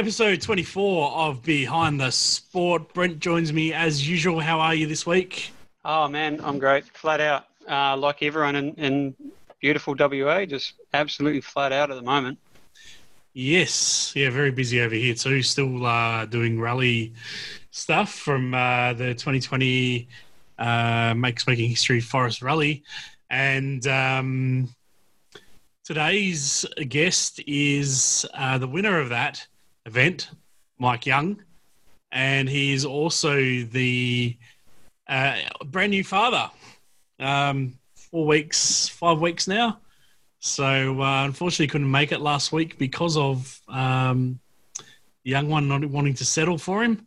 [0.00, 2.94] Episode 24 of Behind the Sport.
[2.94, 4.40] Brent joins me as usual.
[4.40, 5.52] How are you this week?
[5.84, 6.86] Oh man, I'm great.
[6.86, 9.14] Flat out, uh, like everyone in, in
[9.60, 12.38] beautiful WA, just absolutely flat out at the moment.
[13.34, 15.42] Yes, yeah, very busy over here too.
[15.42, 17.12] Still uh, doing rally
[17.70, 20.08] stuff from uh, the 2020
[20.58, 22.84] uh, Make Smoking History Forest Rally,
[23.28, 24.74] and um,
[25.84, 29.46] today's guest is uh, the winner of that
[29.86, 30.30] event,
[30.78, 31.42] Mike Young,
[32.12, 34.36] and he is also the
[35.08, 36.50] uh, brand new father.
[37.18, 39.78] Um, four weeks, five weeks now.
[40.40, 44.40] So uh, unfortunately, couldn't make it last week because of um,
[45.24, 47.06] the young one not wanting to settle for him.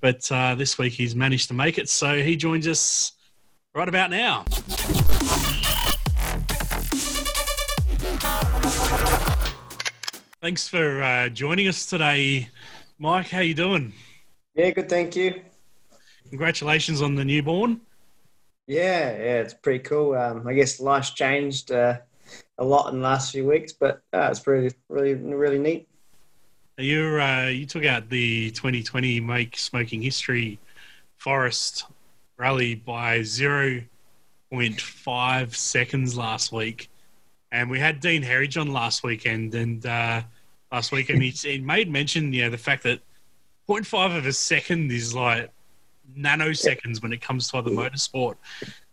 [0.00, 1.88] But uh, this week he's managed to make it.
[1.88, 3.12] So he joins us
[3.74, 4.44] right about now.
[10.42, 12.48] Thanks for uh, joining us today,
[12.98, 13.28] Mike.
[13.28, 13.92] How you doing?
[14.54, 14.88] Yeah, good.
[14.88, 15.42] Thank you.
[16.30, 17.82] Congratulations on the newborn.
[18.66, 20.14] Yeah, yeah, it's pretty cool.
[20.14, 21.98] Um, I guess life's changed uh,
[22.56, 25.86] a lot in the last few weeks, but uh, it's pretty, really, really neat.
[26.78, 30.58] You uh, you took out the 2020 Make Smoking History
[31.18, 31.84] Forest
[32.38, 36.88] Rally by 0.5 seconds last week,
[37.52, 40.22] and we had Dean Herridge on last weekend, and uh,
[40.70, 43.00] last week, and he, he made mention, you know, the fact that
[43.68, 45.50] 0.5 of a second is like
[46.16, 48.36] nanoseconds when it comes to other motorsport.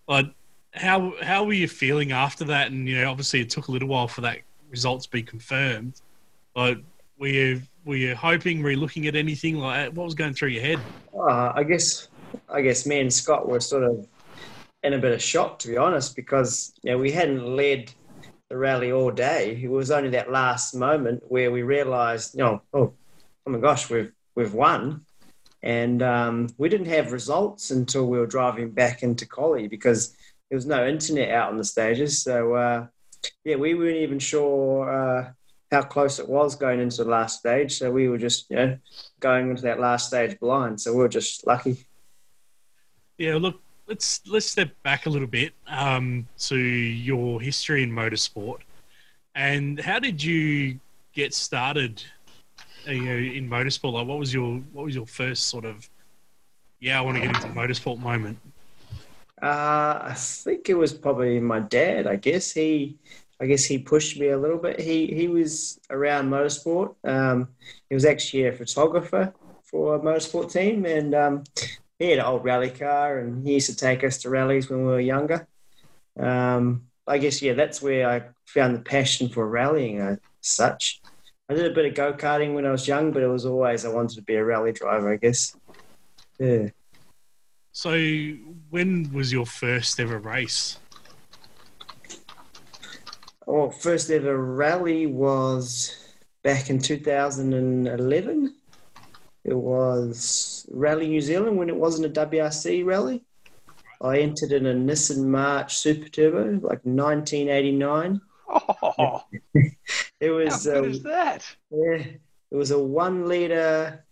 [0.08, 0.32] But
[0.74, 2.72] how how were you feeling after that?
[2.72, 6.02] And you know, obviously, it took a little while for that result to be confirmed.
[6.54, 6.80] But
[7.20, 8.62] were you were you hoping?
[8.62, 10.80] Were you looking at anything like what was going through your head?
[11.14, 12.08] Uh, I guess
[12.50, 14.08] I guess me and Scott were sort of
[14.84, 17.92] in a bit of shock, to be honest, because you know we hadn't led
[18.50, 19.60] the rally all day.
[19.62, 22.94] It was only that last moment where we realised, you know, oh,
[23.46, 25.06] oh my gosh, we've we've won.
[25.64, 30.16] And um, we didn't have results until we were driving back into Collie because
[30.50, 32.22] there was no internet out on the stages.
[32.22, 32.88] So, uh,
[33.44, 35.32] yeah, we weren't even sure uh,
[35.72, 37.78] how close it was going into the last stage.
[37.78, 38.78] So we were just, you know,
[39.20, 40.80] going into that last stage blind.
[40.80, 41.86] So we were just lucky.
[43.18, 48.60] Yeah, look, let's let's step back a little bit um, to your history in motorsport,
[49.36, 50.80] and how did you
[51.14, 52.04] get started
[52.88, 53.94] uh, you know, in motorsport?
[53.94, 55.90] Like, what was your what was your first sort of
[56.80, 58.38] yeah, I want to get into motorsport moment?
[59.42, 62.08] Uh, I think it was probably my dad.
[62.08, 62.98] I guess he,
[63.40, 64.80] I guess he pushed me a little bit.
[64.80, 66.96] He he was around motorsport.
[67.04, 67.50] Um,
[67.90, 69.34] he was actually a photographer
[69.64, 71.44] for a motorsport team, and um,
[72.00, 74.80] he had an old rally car, and he used to take us to rallies when
[74.80, 75.48] we were younger.
[76.20, 81.02] Um, I guess yeah, that's where I found the passion for rallying as such.
[81.50, 83.86] I did a bit of go karting when I was young, but it was always
[83.86, 85.14] I wanted to be a rally driver.
[85.14, 85.56] I guess.
[86.40, 86.70] Yeah.
[87.72, 87.92] So,
[88.70, 90.80] when was your first ever race?
[93.46, 95.96] Well, first ever rally was
[96.44, 98.56] back in 2011.
[99.48, 103.24] It was Rally New Zealand when it wasn't a WRC rally.
[104.02, 108.22] I entered in a Nissan March Super Turbo, like 1989.
[108.50, 109.24] Oh,
[110.20, 110.66] it was.
[110.66, 111.56] how good um, is that?
[111.72, 112.04] Yeah,
[112.52, 114.06] it was a one liter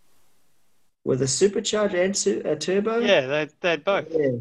[1.03, 2.99] with a supercharger and su- a turbo.
[2.99, 4.07] Yeah, they they had both.
[4.09, 4.31] Yeah,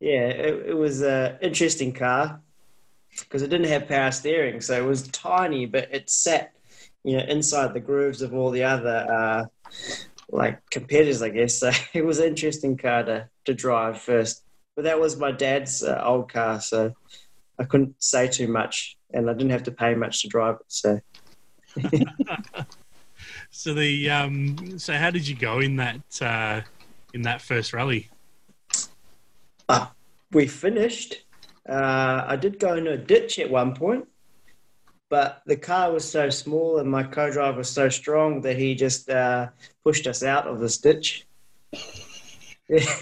[0.00, 2.40] yeah it, it was an interesting car
[3.20, 6.52] because it didn't have power steering, so it was tiny, but it sat,
[7.06, 9.44] you know, inside the grooves of all the other uh,
[10.28, 11.60] like competitors, I guess.
[11.60, 14.42] So it was an interesting car to to drive first.
[14.74, 16.92] But that was my dad's uh, old car, so
[17.58, 20.66] I couldn't say too much, and I didn't have to pay much to drive it.
[20.68, 21.00] So
[23.50, 26.60] So the um, so how did you go in that uh,
[27.14, 28.10] in that first rally?
[29.68, 29.86] uh,
[30.32, 31.24] we finished.
[31.68, 34.06] Uh, I did go into a ditch at one point,
[35.08, 39.08] but the car was so small and my co-driver was so strong that he just
[39.08, 39.48] uh,
[39.84, 41.26] pushed us out of this ditch.
[42.68, 42.84] Yeah.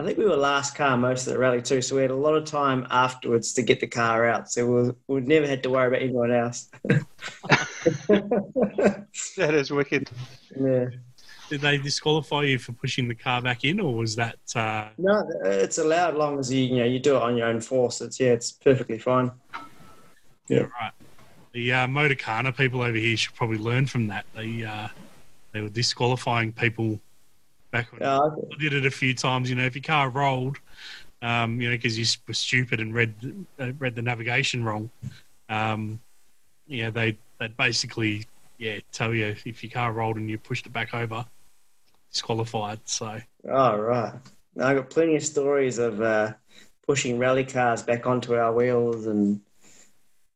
[0.00, 2.16] I think we were last car most of the rally too, so we had a
[2.16, 4.50] lot of time afterwards to get the car out.
[4.50, 6.68] So we, we never had to worry about anyone else.
[9.36, 10.10] That is wicked.
[10.58, 10.86] yeah.
[11.50, 14.38] Did they disqualify you for pushing the car back in, or was that?
[14.56, 17.46] Uh, No, it's allowed as long as you you know you do it on your
[17.46, 18.00] own force.
[18.00, 19.30] It's yeah, it's perfectly fine.
[20.48, 20.66] Yeah.
[20.80, 20.92] right?
[21.54, 24.26] The uh, Motorkhana people over here should probably learn from that.
[24.34, 24.88] They uh,
[25.52, 27.00] they were disqualifying people
[27.70, 29.48] back when Uh, I did it a few times.
[29.48, 30.58] You know, if your car rolled,
[31.22, 33.14] um, you know, because you were stupid and read
[33.60, 34.90] uh, read the navigation wrong,
[35.48, 36.00] um,
[36.66, 38.26] yeah, they they'd basically
[38.58, 41.24] yeah, tell you if your car rolled and you pushed it back over,
[42.10, 42.80] disqualified.
[42.84, 43.20] So.
[43.48, 44.14] Oh right.
[44.56, 46.32] Now, I got plenty of stories of uh,
[46.84, 49.40] pushing rally cars back onto our wheels and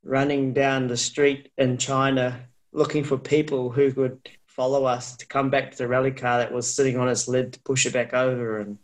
[0.03, 2.41] running down the street in China
[2.73, 6.53] looking for people who could follow us to come back to the rally car that
[6.53, 8.79] was sitting on its lid to push it back over and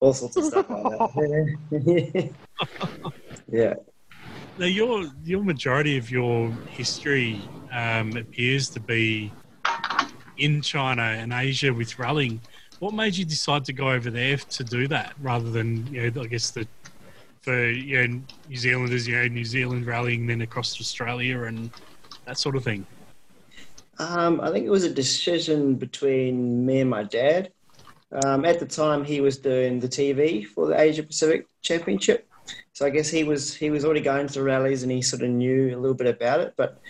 [0.00, 2.30] all sorts of stuff like that.
[3.52, 3.74] yeah.
[4.58, 7.40] Now, your your majority of your history
[7.72, 9.32] um, appears to be
[10.38, 12.40] in China and Asia with rallying.
[12.78, 16.22] What made you decide to go over there to do that rather than, you know,
[16.22, 16.66] I guess the
[17.44, 21.70] for you know New Zealanders, you know, New Zealand rallying then across Australia and
[22.24, 22.86] that sort of thing?
[23.98, 27.52] Um, I think it was a decision between me and my dad.
[28.24, 32.28] Um, at the time, he was doing the TV for the Asia Pacific Championship,
[32.72, 35.22] so I guess he was he was already going to the rallies and he sort
[35.22, 36.54] of knew a little bit about it.
[36.56, 36.80] But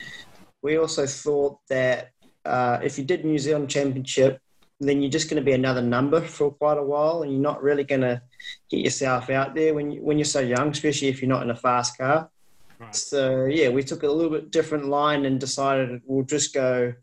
[0.62, 2.10] we also thought that
[2.44, 4.40] uh, if you did New Zealand Championship,
[4.81, 7.62] then you're just going to be another number for quite a while, and you're not
[7.62, 8.21] really going to
[8.71, 11.50] get yourself out there when you, when you're so young, especially if you're not in
[11.50, 12.29] a fast car.
[12.79, 12.94] Right.
[12.94, 16.94] So yeah, we took a little bit different line and decided we'll just go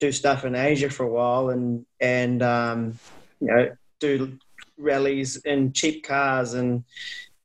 [0.00, 2.98] do stuff in Asia for a while and and um,
[3.40, 4.36] you know do
[4.76, 6.82] rallies in cheap cars and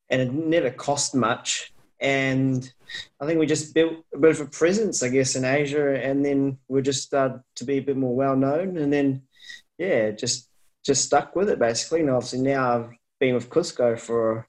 [0.10, 2.72] and it never cost much and
[3.20, 6.26] I think we just built a bit of a presence, I guess, in Asia, and
[6.26, 9.22] then we just started to be a bit more well known, and then
[9.80, 10.50] yeah, just
[10.86, 12.02] just stuck with it basically.
[12.02, 12.90] And obviously now I've
[13.20, 14.48] been with Cusco for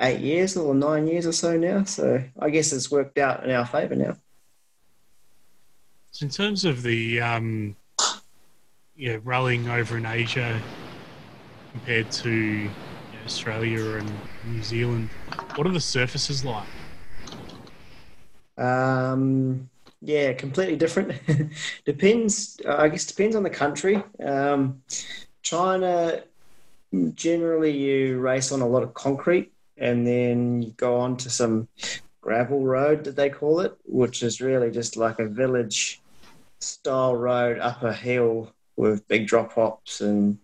[0.00, 3.50] eight years or nine years or so now, so I guess it's worked out in
[3.50, 4.16] our favour now.
[6.12, 7.76] So in terms of the um,
[8.96, 10.60] yeah rallying over in Asia
[11.72, 14.10] compared to you know, Australia and
[14.46, 15.10] New Zealand,
[15.54, 16.66] what are the surfaces like?
[18.56, 19.70] Um,
[20.02, 21.12] yeah, completely different.
[21.84, 22.60] depends.
[22.66, 24.02] I guess depends on the country.
[24.24, 24.82] Um,
[25.42, 26.22] China,
[27.14, 31.68] generally, you race on a lot of concrete, and then you go on to some
[32.20, 36.00] gravel road that they call it, which is really just like a village
[36.60, 40.38] style road up a hill with big drop hops and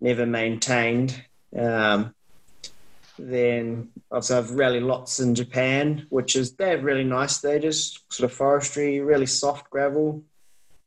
[0.00, 1.24] never maintained.
[1.56, 2.14] Um,
[3.18, 7.38] then also I've rally lots in Japan, which is they're really nice.
[7.38, 10.22] They're just sort of forestry, really soft gravel,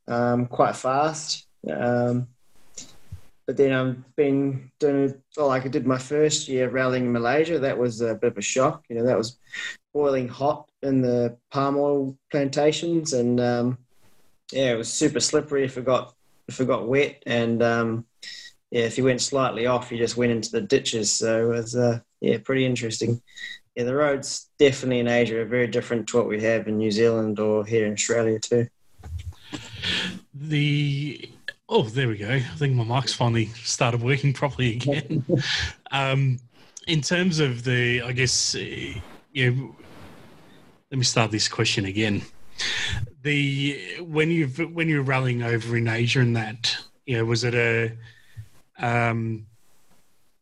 [0.08, 1.46] um, quite fast.
[1.70, 2.28] Um,
[3.46, 7.58] but then I've been doing well, like I did my first year rallying in Malaysia.
[7.58, 8.84] That was a bit of a shock.
[8.88, 9.38] You know, that was
[9.92, 13.78] boiling hot in the palm oil plantations, and um,
[14.52, 16.14] yeah, it was super slippery if it got
[16.46, 18.04] if it got wet, and um,
[18.70, 21.10] yeah, if you went slightly off, you just went into the ditches.
[21.10, 23.20] So it was uh, yeah, pretty interesting.
[23.74, 26.90] Yeah, the roads definitely in Asia are very different to what we have in New
[26.90, 28.68] Zealand or here in Australia too.
[30.34, 31.28] The
[31.68, 32.30] oh, there we go.
[32.30, 35.24] I think my mic's finally started working properly again.
[35.90, 36.38] um,
[36.86, 38.94] in terms of the, I guess, uh,
[39.32, 39.50] yeah.
[40.90, 42.22] Let me start this question again.
[43.22, 47.54] The when you when you're rallying over in Asia and that, you know, was it
[47.54, 47.96] a
[48.84, 49.46] um,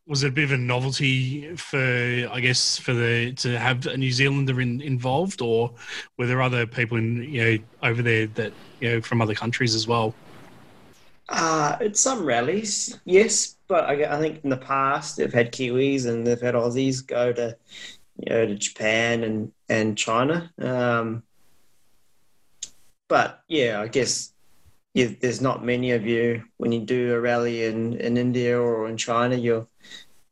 [0.09, 3.95] was it a bit of a novelty for I guess for the to have a
[3.95, 5.71] New Zealander in, involved, or
[6.17, 8.51] were there other people in you know over there that
[8.81, 10.15] you know from other countries as well?
[11.29, 16.07] Uh, it's some rallies, yes, but I, I think in the past they've had Kiwis
[16.07, 17.55] and they've had Aussies go to
[18.17, 20.51] you know to Japan and and China.
[20.59, 21.21] Um,
[23.07, 24.33] but yeah, I guess
[24.95, 28.97] there's not many of you when you do a rally in, in India or in
[28.97, 29.35] China.
[29.35, 29.67] You're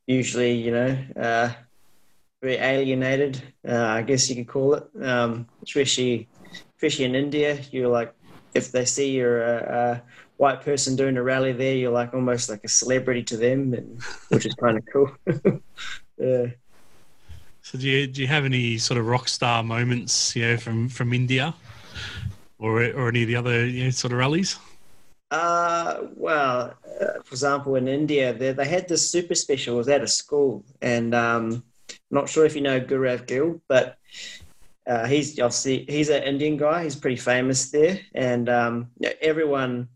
[0.08, 1.52] usually, you know, uh,
[2.42, 3.42] very alienated.
[3.68, 4.88] Uh, I guess you could call it.
[5.02, 6.28] Um, especially,
[6.76, 8.14] especially in India, you're like,
[8.54, 10.04] if they see you're a, a,
[10.38, 14.02] white person doing a rally there, you're like almost like a celebrity to them, and,
[14.30, 15.12] which is kind of cool.
[16.18, 16.46] yeah.
[17.64, 20.90] So do you do you have any sort of rock star moments, you know, from
[20.90, 21.56] from India?
[22.60, 24.58] or or any of the other you know, sort of rallies?
[25.30, 29.76] Uh, well, uh, for example, in India, they, they had this super special.
[29.76, 31.64] It was at a school, and um,
[32.10, 33.98] not sure if you know Gaurav Gill, but
[34.88, 36.84] uh, he's obviously he's an Indian guy.
[36.84, 38.88] He's pretty famous there, and um,
[39.22, 39.90] everyone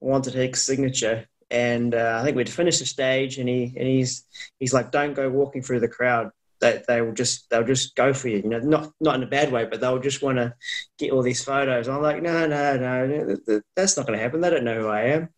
[0.00, 1.26] wanted his signature.
[1.50, 4.24] And uh, I think we'd finished the stage, and he and he's
[4.58, 8.12] he's like, "Don't go walking through the crowd they, they will just they'll just go
[8.12, 8.38] for you.
[8.38, 10.54] You know, not not in a bad way, but they'll just want to
[10.98, 11.88] get all these photos.
[11.88, 13.36] I'm like, no, no, no,
[13.74, 14.40] that's not going to happen.
[14.40, 15.28] They don't know who I am.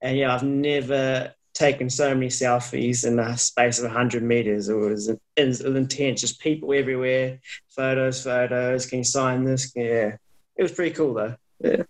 [0.00, 4.68] And yeah, I've never taken so many selfies in a space of 100 meters.
[4.68, 8.86] It was, it was intense, just people everywhere, photos, photos.
[8.86, 9.72] Can you sign this?
[9.74, 10.16] Yeah,
[10.56, 11.36] it was pretty cool though.
[11.60, 11.82] Yeah.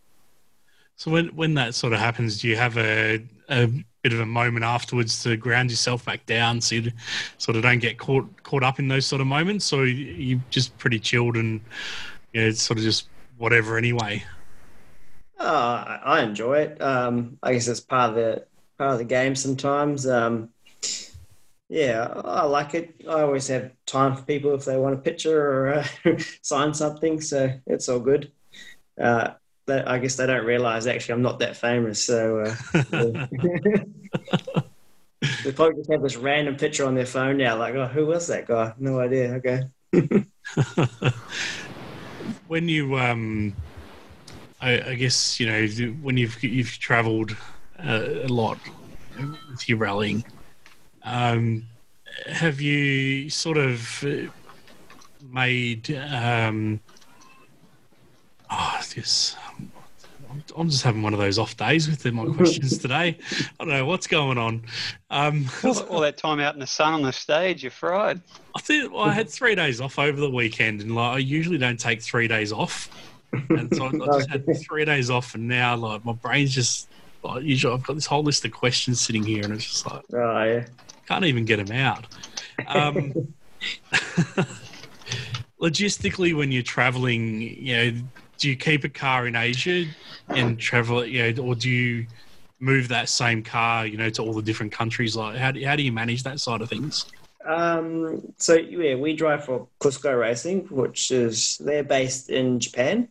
[0.96, 3.70] So when when that sort of happens, do you have a a
[4.06, 6.92] bit of a moment afterwards to ground yourself back down so you
[7.38, 10.78] sort of don't get caught caught up in those sort of moments, So you're just
[10.78, 11.60] pretty chilled and
[12.32, 14.22] you know, it's sort of just whatever anyway?
[15.40, 16.80] I I enjoy it.
[16.80, 18.44] Um, I guess it's part of the
[18.78, 20.06] part of the game sometimes.
[20.06, 20.50] Um,
[21.68, 22.94] yeah, I like it.
[23.08, 25.86] I always have time for people if they want a picture or uh,
[26.42, 28.30] sign something, so it's all good.
[29.00, 29.30] Uh,
[29.66, 32.54] that, I guess they don't realize actually I'm not that famous, so uh,
[35.44, 37.56] they probably just have this random picture on their phone now.
[37.58, 38.72] Like, oh, who was that guy?
[38.78, 39.34] No idea.
[39.34, 39.62] Okay.
[42.48, 43.54] when you um
[44.60, 45.66] I, I, guess you know
[46.02, 47.36] when you've you've travelled
[47.78, 48.58] uh, a lot
[49.50, 50.24] with your rallying
[51.06, 51.68] um,
[52.26, 54.04] have you sort of
[55.30, 55.96] made?
[55.96, 56.80] Um,
[58.50, 59.36] oh, this.
[60.56, 63.18] I'm just having one of those off days with my questions today.
[63.58, 64.62] I don't know what's going on.
[65.10, 68.20] Um, all, all, that time out in the sun on the stage, you're fried.
[68.54, 71.58] I think well, I had three days off over the weekend, and like I usually
[71.58, 72.90] don't take three days off,
[73.32, 76.88] and so I just had three days off, and now like my brain's just
[77.22, 80.02] like usually I've got this whole list of questions sitting here, and it's just like,
[80.12, 80.66] oh yeah.
[81.06, 82.04] Can't even get them out.
[82.66, 83.32] Um,
[85.60, 87.92] logistically, when you're traveling, you know,
[88.38, 89.86] do you keep a car in Asia
[90.28, 92.06] and travel, you know, or do you
[92.60, 95.16] move that same car, you know, to all the different countries?
[95.16, 97.06] Like, how do, how do you manage that side of things?
[97.44, 103.08] Um, so yeah, we drive for Cusco Racing, which is they're based in Japan.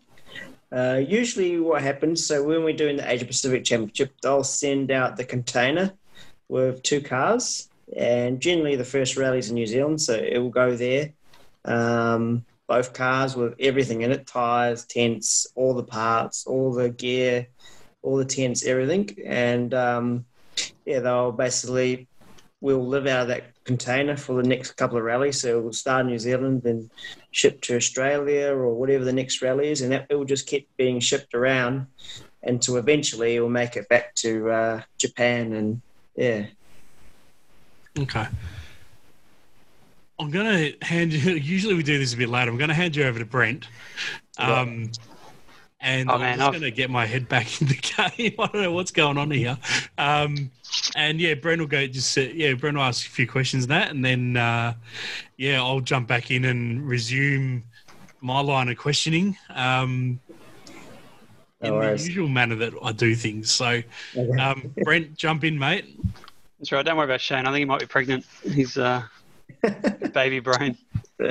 [0.71, 2.25] Uh, usually, what happens?
[2.25, 5.93] So when we're doing the Asia Pacific Championship, they'll send out the container
[6.49, 10.75] with two cars, and generally the first rally's in New Zealand, so it will go
[10.75, 11.13] there.
[11.63, 17.47] Um, both cars with everything in it tires, tents, all the parts, all the gear,
[18.01, 19.09] all the tents, everything.
[19.25, 20.25] And um,
[20.85, 22.07] yeah, they'll basically,
[22.61, 25.41] we'll live out of that container for the next couple of rallies.
[25.41, 26.89] So we'll start in New Zealand, then
[27.31, 29.81] ship to Australia or whatever the next rally is.
[29.81, 31.87] And that will just keep being shipped around
[32.43, 35.53] until eventually it will make it back to uh, Japan.
[35.53, 35.81] And
[36.15, 36.45] yeah.
[37.97, 38.27] Okay.
[40.19, 41.33] I'm going to hand you.
[41.35, 42.51] Usually we do this a bit later.
[42.51, 43.67] I'm going to hand you over to Brent.
[44.37, 44.91] Um,
[45.81, 48.35] and oh, I'm just going to get my head back in the game.
[48.39, 49.57] I don't know what's going on here.
[49.97, 50.51] Um,
[50.95, 54.03] and yeah, Brent will go just yeah, Brent will ask a few questions that, and
[54.03, 54.73] then uh,
[55.37, 57.63] yeah, I'll jump back in and resume
[58.21, 59.37] my line of questioning.
[59.49, 60.19] Um,
[61.61, 63.49] in the usual manner that I do things.
[63.49, 63.81] So,
[64.39, 65.99] um, Brent, jump in, mate.
[66.59, 66.85] That's right.
[66.85, 67.45] Don't worry about Shane.
[67.45, 68.25] I think he might be pregnant.
[68.43, 69.03] He's uh,
[70.13, 70.77] baby brain.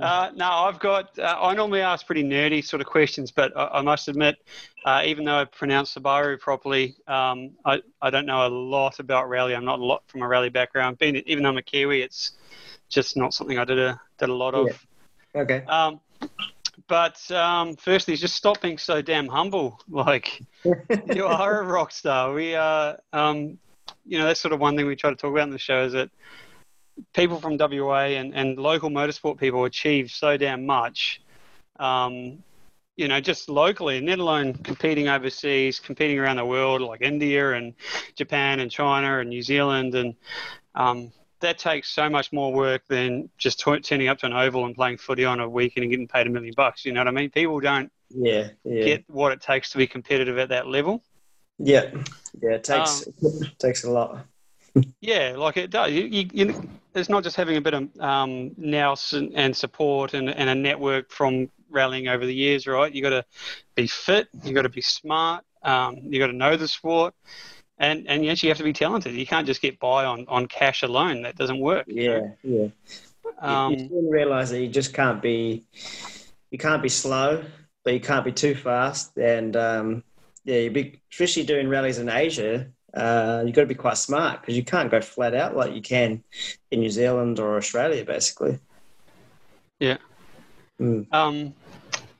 [0.00, 1.18] Uh, no, I've got.
[1.18, 4.36] Uh, I normally ask pretty nerdy sort of questions, but I, I must admit,
[4.86, 9.28] uh, even though I pronounce Subaru properly, um, I, I don't know a lot about
[9.28, 9.54] rally.
[9.54, 10.98] I'm not a lot from a rally background.
[10.98, 12.32] Being even though I'm a Kiwi, it's
[12.88, 14.68] just not something I did a did a lot of.
[15.34, 15.42] Yeah.
[15.42, 15.64] Okay.
[15.68, 16.00] Um,
[16.88, 19.80] but um, firstly, just stop being so damn humble.
[19.90, 20.42] Like
[21.12, 22.32] you are a rock star.
[22.32, 22.98] We are.
[23.12, 23.58] Um,
[24.06, 25.84] you know, that's sort of one thing we try to talk about in the show
[25.84, 26.10] is that
[27.14, 31.20] people from WA and, and local motorsport people achieve so damn much,
[31.78, 32.42] um,
[32.96, 37.52] you know, just locally, and let alone competing overseas, competing around the world like India
[37.52, 37.74] and
[38.14, 39.94] Japan and China and New Zealand.
[39.94, 40.14] And
[40.74, 44.66] um, that takes so much more work than just t- turning up to an oval
[44.66, 46.84] and playing footy on a weekend and getting paid a million bucks.
[46.84, 47.30] You know what I mean?
[47.30, 48.84] People don't yeah, yeah.
[48.84, 51.02] get what it takes to be competitive at that level.
[51.58, 51.90] Yeah,
[52.42, 54.26] yeah, it takes um, it takes a lot.
[55.00, 55.92] Yeah, like it does.
[55.92, 60.14] You, you, you, it's not just having a bit of um, nous and, and support
[60.14, 62.92] and, and, a network from rallying over the years, right?
[62.92, 63.24] You got to
[63.74, 64.28] be fit.
[64.44, 65.44] You got to be smart.
[65.62, 67.14] Um, you got to know the sport,
[67.78, 69.14] and and yes, you have to be talented.
[69.14, 71.22] You can't just get by on, on cash alone.
[71.22, 71.84] That doesn't work.
[71.86, 72.68] Yeah, yeah.
[73.40, 75.64] Um, you, you realize that you just can't be,
[76.50, 77.44] you can't be slow,
[77.84, 80.04] but you can't be too fast, and um,
[80.44, 82.68] yeah, you be especially doing rallies in Asia.
[82.94, 85.82] Uh, you've got to be quite smart because you can't go flat out like you
[85.82, 86.22] can
[86.70, 88.58] in New Zealand or Australia, basically.
[89.78, 89.98] Yeah.
[90.80, 91.12] Mm.
[91.12, 91.54] Um,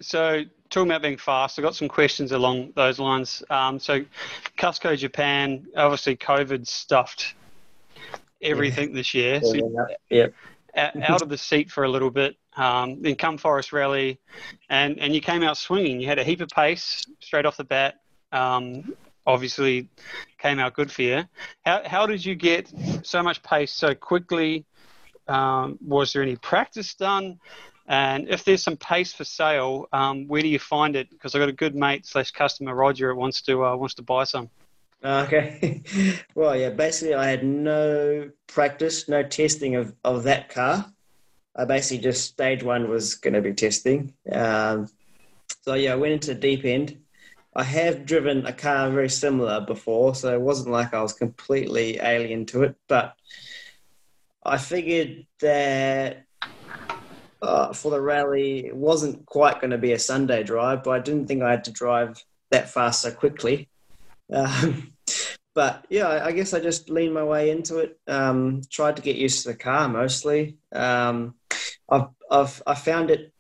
[0.01, 3.43] so talking about being fast, I've got some questions along those lines.
[3.51, 4.05] Um, so,
[4.57, 7.35] Cusco, Japan, obviously COVID stuffed
[8.43, 8.95] everything yeah.
[8.95, 9.41] this year.
[9.43, 10.27] So yeah.
[10.77, 12.37] out of the seat for a little bit.
[12.57, 14.19] Um, then come Forest Rally,
[14.69, 16.01] and and you came out swinging.
[16.01, 18.01] You had a heap of pace straight off the bat
[18.33, 18.95] um,
[19.27, 19.89] obviously
[20.39, 21.25] came out good for you.
[21.65, 22.73] How, how did you get
[23.03, 24.65] so much pace so quickly
[25.29, 27.39] um, was there any practice done?
[27.87, 31.11] And if there's some pace for sale, um, where do you find it?
[31.11, 34.03] Because I've got a good mate slash customer, Roger, that wants to uh, wants to
[34.03, 34.49] buy some.
[35.03, 35.83] Okay.
[36.35, 40.87] well, yeah, basically, I had no practice, no testing of, of that car.
[41.57, 44.15] I basically just stage one was going to be testing.
[44.31, 44.89] Um,
[45.63, 47.01] so, yeah, I went into deep end.
[47.55, 51.99] I have driven a car very similar before, so it wasn't like I was completely
[52.01, 53.15] alien to it, but
[54.45, 56.25] I figured that
[57.43, 60.99] uh, for the rally, it wasn't quite going to be a Sunday drive, but I
[61.01, 63.69] didn't think I had to drive that fast so quickly.
[64.33, 64.93] Um,
[65.55, 67.99] but yeah, I guess I just leaned my way into it.
[68.07, 70.59] Um, tried to get used to the car mostly.
[70.73, 71.35] Um,
[71.89, 73.33] I've, I've I found it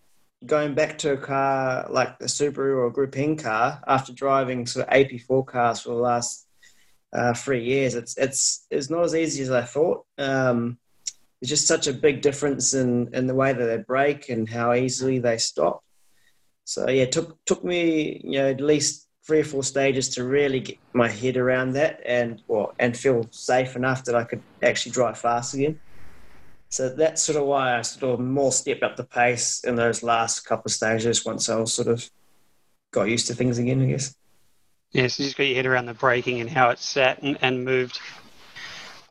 [0.46, 4.88] going back to a car like the Subaru or Group N car after driving sort
[4.88, 6.46] of AP4 cars for the last
[7.12, 7.94] uh, three years.
[7.94, 10.04] It's it's it's not as easy as I thought.
[10.18, 10.78] Um,
[11.40, 14.74] it's just such a big difference in, in the way that they brake and how
[14.74, 15.82] easily they stop.
[16.64, 20.24] So yeah, it took took me you know at least three or four stages to
[20.24, 24.42] really get my head around that and well, and feel safe enough that I could
[24.62, 25.78] actually drive fast again.
[26.70, 30.04] So that's sort of why I sort of more stepped up the pace in those
[30.04, 32.08] last couple of stages once I was sort of
[32.92, 34.14] got used to things again, I guess.
[34.92, 37.36] Yeah, so you just got your head around the braking and how it sat and,
[37.42, 38.00] and moved.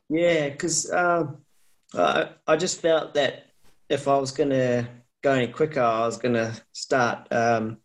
[0.10, 1.38] Yeah, because um,
[1.94, 3.48] I, I just felt that
[3.90, 4.88] if I was going to
[5.22, 7.78] go any quicker, I was going to start, um,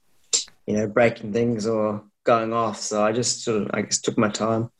[0.67, 2.81] you know, breaking things or going off.
[2.81, 4.71] So I just sort of, I guess, took my time.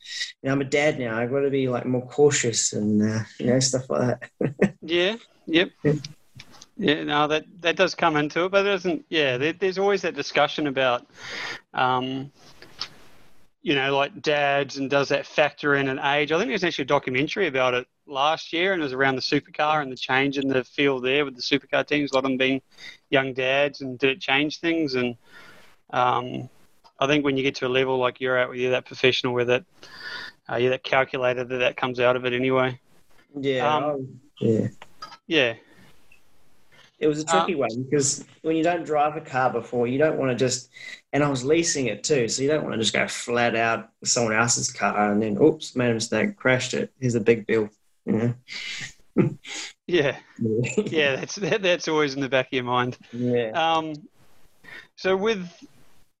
[0.41, 1.17] You know, I'm a dad now.
[1.17, 4.75] I've got to be like more cautious and uh, you know stuff like that.
[4.81, 5.15] yeah.
[5.45, 5.71] Yep.
[6.77, 7.03] Yeah.
[7.03, 9.05] No, that that does come into it, but it doesn't.
[9.09, 11.07] Yeah, there, there's always that discussion about,
[11.73, 12.31] um,
[13.61, 16.31] you know, like dads and does that factor in an age?
[16.31, 19.21] I think there's actually a documentary about it last year, and it was around the
[19.21, 22.11] supercar and the change in the field there with the supercar teams.
[22.11, 22.61] A lot of them being
[23.09, 24.95] young dads, and did it change things?
[24.95, 25.15] And
[25.91, 26.49] um,
[26.99, 29.33] I think when you get to a level like you're at, where you're that professional
[29.33, 29.65] with it,
[30.49, 32.79] uh, you're that calculator that that comes out of it anyway.
[33.37, 33.75] Yeah.
[33.75, 34.67] Um, yeah.
[35.27, 35.53] Yeah.
[36.97, 39.97] It was a tricky um, one because when you don't drive a car before, you
[39.97, 40.69] don't want to just,
[41.11, 43.89] and I was leasing it too, so you don't want to just go flat out
[43.99, 46.93] with someone else's car and then, oops, made a mistake, crashed it.
[46.99, 47.69] Here's a big bill.
[48.05, 48.35] You
[49.17, 49.37] know?
[49.87, 50.17] yeah.
[50.77, 52.97] yeah, that's that, that's always in the back of your mind.
[53.11, 53.49] Yeah.
[53.51, 53.93] Um,
[54.95, 55.45] so with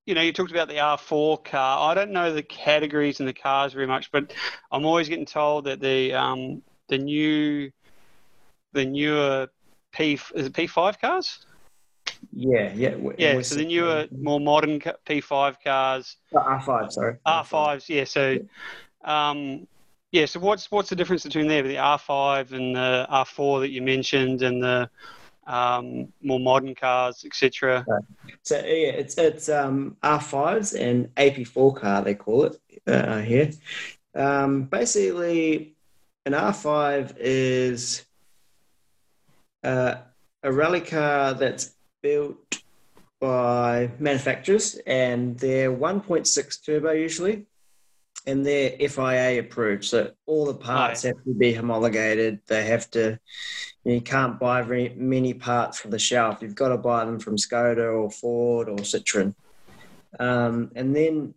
[0.05, 1.89] you know, you talked about the R4 car.
[1.89, 4.33] I don't know the categories in the cars very much, but
[4.71, 7.71] I'm always getting told that the um, the new
[8.73, 9.47] the newer
[9.91, 11.45] P is it P5 cars?
[12.33, 13.41] Yeah, yeah, yeah.
[13.41, 16.17] So the newer, more modern P5 cars.
[16.35, 17.15] Uh, R5, sorry.
[17.25, 18.03] R5s, yeah.
[18.03, 18.37] So,
[19.03, 19.67] um,
[20.11, 20.25] yeah.
[20.25, 24.41] So what's what's the difference between there, the R5 and the R4 that you mentioned,
[24.41, 24.89] and the
[25.45, 27.85] um, more modern cars, etc.
[28.43, 33.51] So yeah, it's it's um, R5s and AP4 car they call it uh, here.
[34.15, 35.75] Um, basically,
[36.25, 38.05] an R5 is
[39.63, 39.95] uh,
[40.43, 42.61] a rally car that's built
[43.19, 47.45] by manufacturers, and they're 1.6 turbo usually
[48.27, 49.85] and they're FIA approved.
[49.85, 51.13] So all the parts right.
[51.13, 52.39] have to be homologated.
[52.47, 53.19] They have to,
[53.83, 56.39] you can't buy very many parts from the shelf.
[56.41, 59.35] You've got to buy them from Skoda or Ford or Citroen.
[60.19, 61.33] Um, and then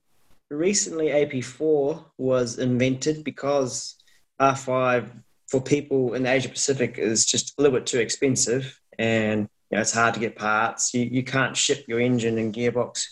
[0.50, 3.96] recently, AP4 was invented because
[4.40, 5.10] R5
[5.48, 9.82] for people in Asia Pacific is just a little bit too expensive and you know,
[9.82, 10.94] it's hard to get parts.
[10.94, 13.04] You, you can't ship your engine and gearbox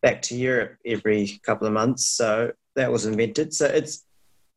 [0.00, 2.06] back to Europe every couple of months.
[2.06, 3.54] So that was invented.
[3.54, 4.04] So it's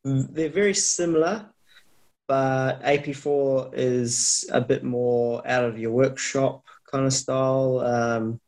[0.04, 1.46] they're very similar,
[2.28, 7.80] but AP4 is a bit more out of your workshop kind of style.
[7.80, 8.40] Um,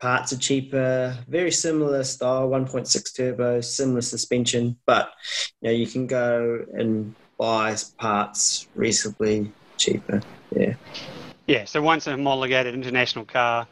[0.00, 5.12] parts are cheaper, very similar style, 1.6 turbo, similar suspension, but
[5.60, 10.20] you know you can go and buy parts reasonably cheaper.
[10.54, 10.74] Yeah.
[11.50, 13.66] Yeah, so once a homologated international car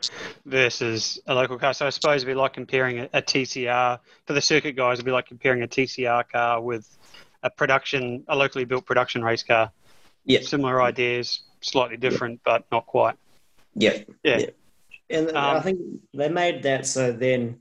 [0.44, 1.72] versus a local car.
[1.72, 4.94] So I suppose it'd be like comparing a, a TCR for the circuit guys.
[4.94, 6.88] It'd be like comparing a TCR car with
[7.44, 9.70] a production, a locally built production race car.
[10.24, 13.14] Yeah, similar ideas, slightly different, but not quite.
[13.74, 14.38] Yeah, yeah.
[14.38, 14.50] yeah.
[15.10, 15.78] And um, I think
[16.12, 17.60] they made that so then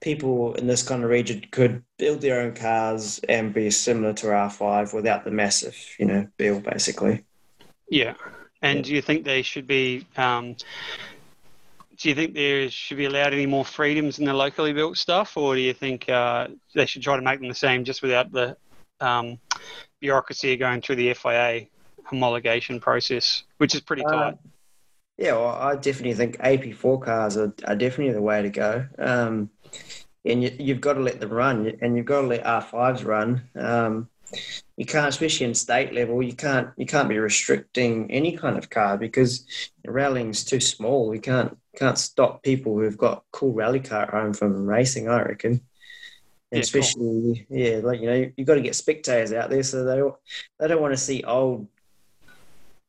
[0.00, 4.28] people in this kind of region could build their own cars and be similar to
[4.28, 7.24] R5 without the massive, you know, bill basically.
[7.90, 8.14] Yeah.
[8.66, 10.06] And do you think they should be?
[10.16, 10.56] Um,
[11.96, 15.36] do you think there should be allowed any more freedoms in the locally built stuff,
[15.36, 18.30] or do you think uh, they should try to make them the same, just without
[18.32, 18.56] the
[19.00, 19.38] um,
[20.00, 21.66] bureaucracy going through the FIA?
[22.10, 24.38] homologation process, which is pretty Uh, tight.
[25.18, 28.86] Yeah, well, I definitely think AP4 cars are, are definitely the way to go.
[28.98, 29.50] Um,
[30.24, 33.48] and you, you've got to let them run, and you've got to let R5s run.
[33.54, 34.08] Um,
[34.76, 38.70] you can't, especially in state level, you can't you can't be restricting any kind of
[38.70, 39.46] car because
[39.86, 41.14] rallying's too small.
[41.14, 45.08] You can't can't stop people who've got cool rally car at home from racing.
[45.08, 45.60] I reckon.
[46.52, 46.60] Yeah, cool.
[46.60, 50.14] especially, yeah, like you know, you've got to get spectators out there, so they don't-
[50.60, 51.66] they don't want to see old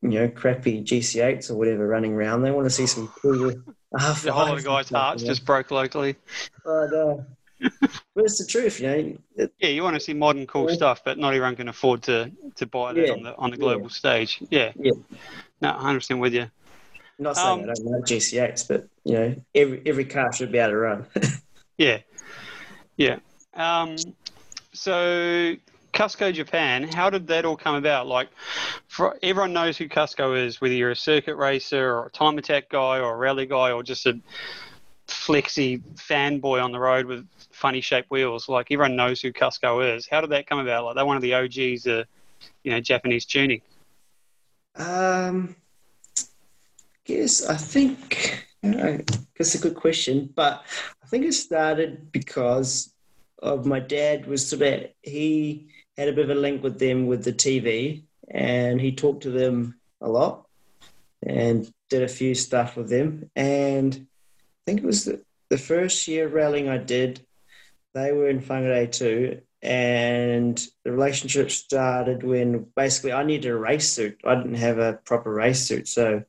[0.01, 2.43] you know, crappy GC8s or whatever running around.
[2.43, 3.51] They want to see some cool.
[3.95, 6.15] R5s The whole lot of guys' hearts just broke locally.
[6.63, 7.15] But, uh,
[7.59, 7.71] but
[8.25, 9.17] it's the truth, you know.
[9.35, 10.75] It, Yeah, you want to see modern cool Yeah.
[10.75, 13.13] stuff, but not everyone can afford to, to buy that Yeah.
[13.13, 13.61] on the on the Yeah.
[13.61, 14.39] global stage.
[14.49, 14.71] Yeah.
[14.75, 14.91] Yeah.
[15.61, 16.41] No, 100% with you.
[16.43, 20.51] I'm not saying Um, I don't like GC8s, but you know, every every car should
[20.51, 21.05] be able to run.
[21.79, 21.99] Yeah.
[22.95, 23.19] Yeah.
[23.53, 23.97] Um,
[24.73, 25.55] so,
[25.93, 28.07] Cusco Japan, how did that all come about?
[28.07, 28.29] Like,
[28.87, 32.69] for, everyone knows who Cusco is, whether you're a circuit racer or a time attack
[32.69, 34.19] guy or a rally guy or just a
[35.07, 38.47] flexy fanboy on the road with funny shaped wheels.
[38.49, 40.07] Like, everyone knows who Cusco is.
[40.07, 40.85] How did that come about?
[40.85, 42.05] Like, they're one of the OGs of,
[42.63, 43.61] you know, Japanese tuning.
[44.75, 45.55] um,
[47.07, 48.97] guess I think uh,
[49.37, 50.63] that's a good question, but
[51.03, 52.93] I think it started because
[53.41, 57.07] of my dad was sort of he had a bit of a link with them
[57.07, 60.47] with the TV, and he talked to them a lot
[61.23, 63.29] and did a few stuff with them.
[63.35, 63.99] And I
[64.67, 67.25] think it was the, the first year rallying I did,
[67.93, 69.41] they were in Whangarei too.
[69.61, 74.19] And the relationship started when basically I needed a race suit.
[74.25, 75.87] I didn't have a proper race suit.
[75.87, 76.23] So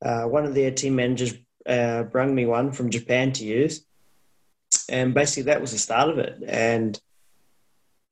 [0.00, 1.34] uh, one of their team managers
[1.66, 3.84] uh, brung me one from Japan to use.
[4.88, 6.42] And basically that was the start of it.
[6.46, 6.98] And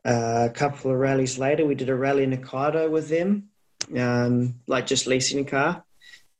[0.05, 3.51] uh, a couple of rallies later, we did a rally in Hokkaido with them,
[3.97, 5.85] um, like just leasing a car.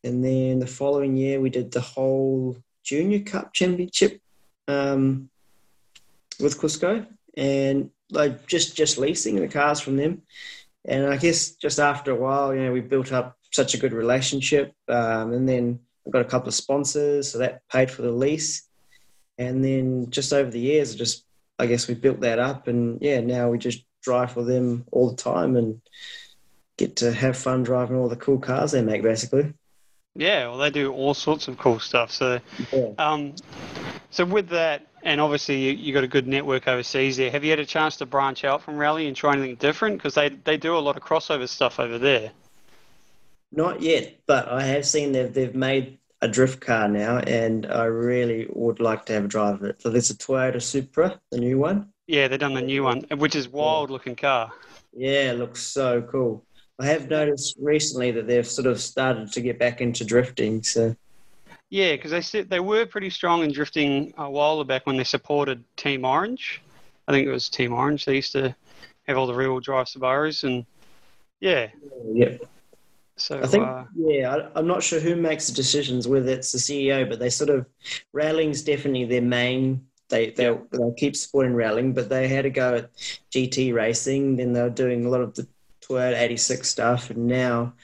[0.03, 4.21] And then the following year, we did the whole Junior Cup Championship
[4.69, 5.29] um,
[6.41, 10.23] with Cusco, and like just just leasing the cars from them.
[10.85, 13.93] And I guess just after a while, you know, we built up such a good
[13.93, 18.13] relationship, um, and then I got a couple of sponsors, so that paid for the
[18.13, 18.69] lease.
[19.39, 21.25] And then just over the years, just
[21.59, 25.11] I guess we built that up, and yeah, now we just drive for them all
[25.11, 25.81] the time and
[26.77, 29.53] get to have fun driving all the cool cars they make, basically.
[30.17, 32.11] Yeah, well, they do all sorts of cool stuff.
[32.11, 32.41] So,
[32.73, 32.91] Yeah.
[32.99, 33.35] um,
[34.11, 37.31] so with that, and obviously you, you got a good network overseas there.
[37.31, 39.99] Have you had a chance to branch out from rally and try anything different?
[39.99, 42.31] Because they they do a lot of crossover stuff over there.
[43.53, 47.85] Not yet, but I have seen they've they've made a drift car now, and I
[47.85, 49.83] really would like to have a drive of it.
[49.83, 51.91] So there's a Toyota Supra, the new one.
[52.07, 54.51] Yeah, they've done the new one, which is wild looking car.
[54.93, 56.46] Yeah, it looks so cool.
[56.79, 60.63] I have noticed recently that they've sort of started to get back into drifting.
[60.63, 60.95] So
[61.71, 65.05] Yeah, because they said they were pretty strong in drifting a while back when they
[65.05, 66.61] supported Team Orange.
[67.09, 68.05] I think it was Team Orange.
[68.05, 68.55] They used to
[69.07, 70.67] have all the rear-wheel drive Subarus, and
[71.41, 71.69] yeah.
[72.13, 72.37] yeah,
[73.17, 76.53] So I think uh, yeah, I, I'm not sure who makes the decisions, whether it's
[76.53, 77.67] the CEO, but they sort of
[78.13, 79.87] rallying's definitely their main.
[80.09, 82.95] They they'll, they'll keep supporting rallying, but they had to go at
[83.33, 84.37] GT racing.
[84.37, 85.47] Then they're doing a lot of the
[85.89, 87.75] Toyota 86 stuff, and now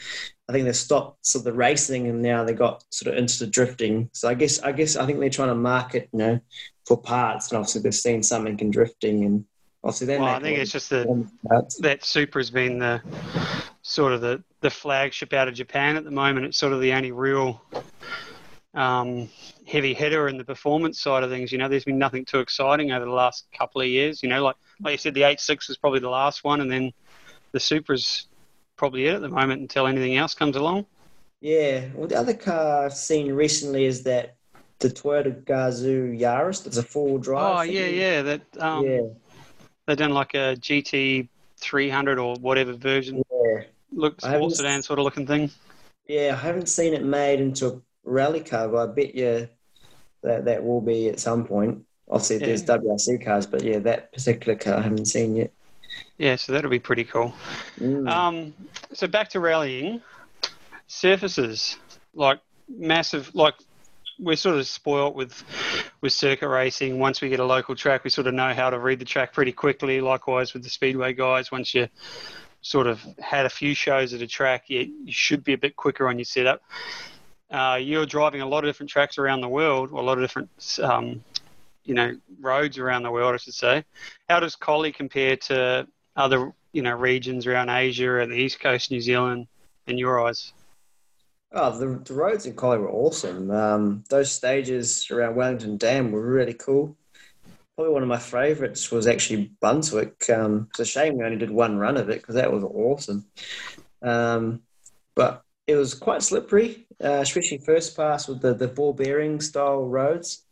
[0.48, 3.38] I think they've stopped sort of the racing, and now they got sort of into
[3.38, 4.10] the drifting.
[4.12, 6.40] So I guess I guess I think they're trying to market, you know,
[6.86, 9.44] for parts, and obviously they've seen something in drifting, and
[9.84, 11.28] obviously they well, I think it's just the
[11.80, 13.00] that Supra has been the
[13.82, 16.46] sort of the, the flagship out of Japan at the moment.
[16.46, 17.62] It's sort of the only real
[18.74, 19.28] um,
[19.66, 21.52] heavy hitter in the performance side of things.
[21.52, 24.22] You know, there's been nothing too exciting over the last couple of years.
[24.22, 26.92] You know, like like you said, the 86 was probably the last one, and then
[27.52, 28.26] the Supra's
[28.76, 30.86] probably it at the moment until anything else comes along.
[31.40, 31.86] Yeah.
[31.94, 34.36] Well, the other car I've seen recently is that
[34.78, 36.64] the Toyota Gazoo Yaris.
[36.64, 37.56] That's a four-wheel drive.
[37.56, 38.22] Oh yeah, yeah.
[38.22, 39.00] That um, yeah,
[39.86, 43.62] they've done like a GT 300 or whatever version, yeah,
[43.92, 45.50] look I sports sedan sort of looking thing.
[46.08, 46.32] yeah.
[46.32, 49.48] I haven't seen it made into a rally car, but I bet you
[50.22, 51.84] that that will be at some point.
[52.08, 52.46] Obviously, Yeah.
[52.46, 55.52] there's WRC cars, but yeah, that particular car I haven't seen yet.
[56.18, 57.34] Yeah, so that'll be pretty cool.
[57.78, 58.08] Mm.
[58.08, 58.54] Um,
[58.92, 60.00] so back to rallying,
[60.86, 61.78] surfaces
[62.14, 63.34] like massive.
[63.34, 63.54] Like
[64.18, 65.42] we're sort of spoilt with
[66.00, 66.98] with circuit racing.
[66.98, 69.32] Once we get a local track, we sort of know how to read the track
[69.32, 70.00] pretty quickly.
[70.00, 71.88] Likewise with the speedway guys, once you
[72.60, 75.76] sort of had a few shows at a track, you, you should be a bit
[75.76, 76.62] quicker on your setup.
[77.50, 80.24] Uh, you're driving a lot of different tracks around the world, or a lot of
[80.24, 80.48] different,
[80.82, 81.22] um,
[81.84, 83.84] you know, roads around the world, I should say.
[84.28, 88.90] How does Collie compare to other, you know, regions around Asia or the East Coast,
[88.90, 89.46] New Zealand?
[89.86, 90.52] in your eyes?
[91.52, 93.50] Oh, the, the roads in Collie were awesome.
[93.50, 96.96] Um, those stages around Wellington Dam were really cool.
[97.76, 100.28] Probably one of my favourites was actually Brunswick.
[100.30, 103.26] Um, it's a shame we only did one run of it because that was awesome.
[104.02, 104.62] Um,
[105.14, 109.86] but it was quite slippery, uh, especially first pass with the, the ball bearing style
[109.86, 110.44] roads.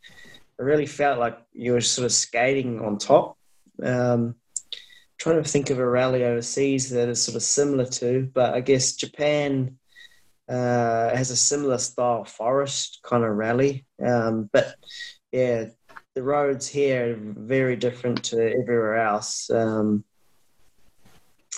[0.61, 3.35] I really felt like you were sort of skating on top.
[3.81, 4.35] Um,
[5.17, 8.61] trying to think of a rally overseas that is sort of similar to, but I
[8.61, 9.79] guess Japan
[10.47, 13.87] uh, has a similar style forest kind of rally.
[14.05, 14.75] Um, but
[15.31, 15.65] yeah,
[16.13, 19.49] the roads here are very different to everywhere else.
[19.49, 20.03] Um,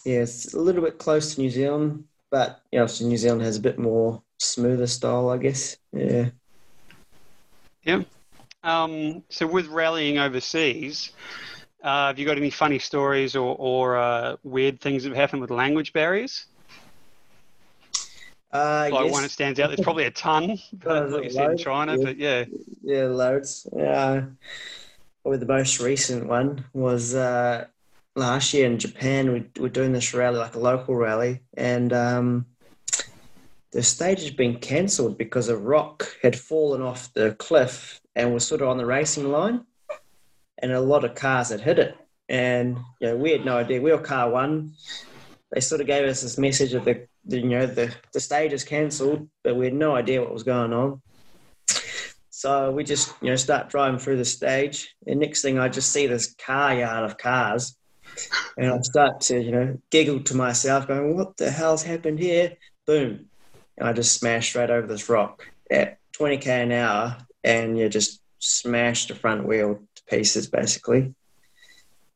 [0.06, 3.42] yeah, it's a little bit close to New Zealand, but you know, so New Zealand
[3.42, 5.76] has a bit more smoother style, I guess.
[5.92, 6.30] Yeah.
[7.84, 8.04] Yeah.
[8.64, 11.12] Um, so with rallying overseas,
[11.84, 15.42] uh, have you got any funny stories or, or uh, weird things that have happened
[15.42, 16.46] with language barriers?
[18.54, 19.12] Uh, Like yes.
[19.12, 19.68] one that stands out.
[19.68, 21.98] There's probably a ton, but like you said in China.
[21.98, 22.04] yeah.
[22.04, 22.46] But yeah,
[22.84, 23.68] Yeah, loads.
[23.76, 24.26] Yeah.
[25.24, 27.66] Probably the most recent one was uh,
[28.16, 29.34] last year in Japan.
[29.34, 32.46] We were doing this rally, like a local rally, and um,
[33.72, 38.46] the stage had been cancelled because a rock had fallen off the cliff and was
[38.46, 39.66] sort of on the racing line,
[40.62, 41.96] and a lot of cars had hit it.
[42.30, 43.82] And you know, we had no idea.
[43.82, 44.74] We were car one.
[45.52, 48.54] They sort of gave us this message of the, the you know the, the stage
[48.54, 51.02] is cancelled, but we had no idea what was going on.
[52.44, 54.94] So we just, you know, start driving through the stage.
[55.08, 57.78] And next thing I just see this car yard of cars.
[58.58, 62.58] And I start to, you know, giggle to myself, going, what the hell's happened here?
[62.86, 63.28] Boom.
[63.78, 67.16] And I just smashed right over this rock at 20k an hour.
[67.44, 71.14] And you just smashed the front wheel to pieces, basically.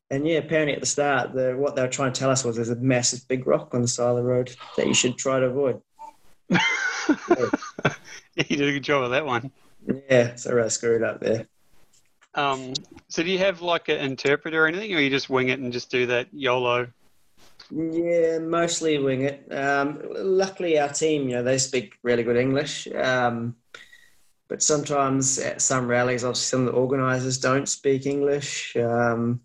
[0.10, 2.56] And yeah, apparently at the start, the, what they were trying to tell us was
[2.56, 5.40] there's a massive big rock on the side of the road that you should try
[5.40, 5.82] to avoid.
[6.50, 6.58] you
[8.36, 9.52] did a good job of that one.
[10.10, 11.48] Yeah, so I screwed up there.
[12.36, 12.74] Um,
[13.10, 15.74] so do you have like an interpreter or anything, or you just wing it and
[15.74, 16.88] just do that YOLO?
[17.72, 19.52] Yeah, mostly wing it.
[19.52, 22.88] Um, luckily, our team, you know, they speak really good English.
[22.88, 23.56] Um,
[24.48, 28.76] but sometimes at some rallies, obviously, some of the organisers don't speak English.
[28.76, 29.42] Um,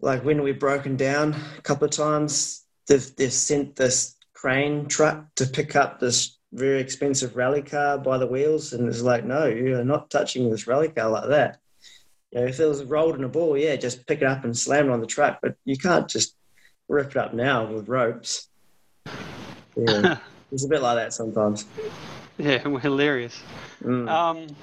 [0.00, 5.26] like when we've broken down a couple of times, they've, they've sent this crane truck
[5.36, 9.46] to pick up this very expensive rally car by the wheels, and it's like, no,
[9.46, 11.58] you're not touching this rally car like that.
[12.32, 14.56] You know, if it was rolled in a ball, yeah, just pick it up and
[14.56, 16.36] slam it on the truck, but you can't just
[16.88, 18.48] rip it up now with ropes.
[19.76, 20.18] Yeah,
[20.52, 21.66] it's a bit like that sometimes.
[22.38, 23.40] Yeah, hilarious.
[23.82, 24.08] Mm.
[24.08, 24.56] Um,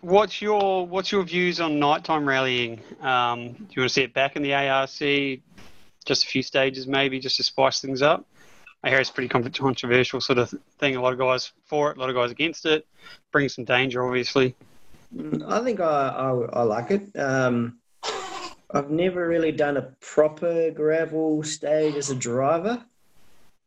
[0.00, 2.80] what's your what's your views on nighttime rallying?
[3.02, 4.88] Um, do you want to see it back in the ARC?
[6.06, 8.26] Just a few stages, maybe, just to spice things up.
[8.82, 10.96] I hear it's a pretty controversial sort of thing.
[10.96, 12.86] A lot of guys for it, a lot of guys against it.
[13.30, 14.54] Brings some danger, obviously.
[15.46, 17.18] I think I, I, I like it.
[17.18, 17.78] Um,
[18.70, 22.84] I've never really done a proper gravel stage as a driver.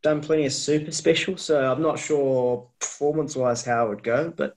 [0.02, 4.32] Done plenty of super special, so I'm not sure performance wise how it would go,
[4.34, 4.56] but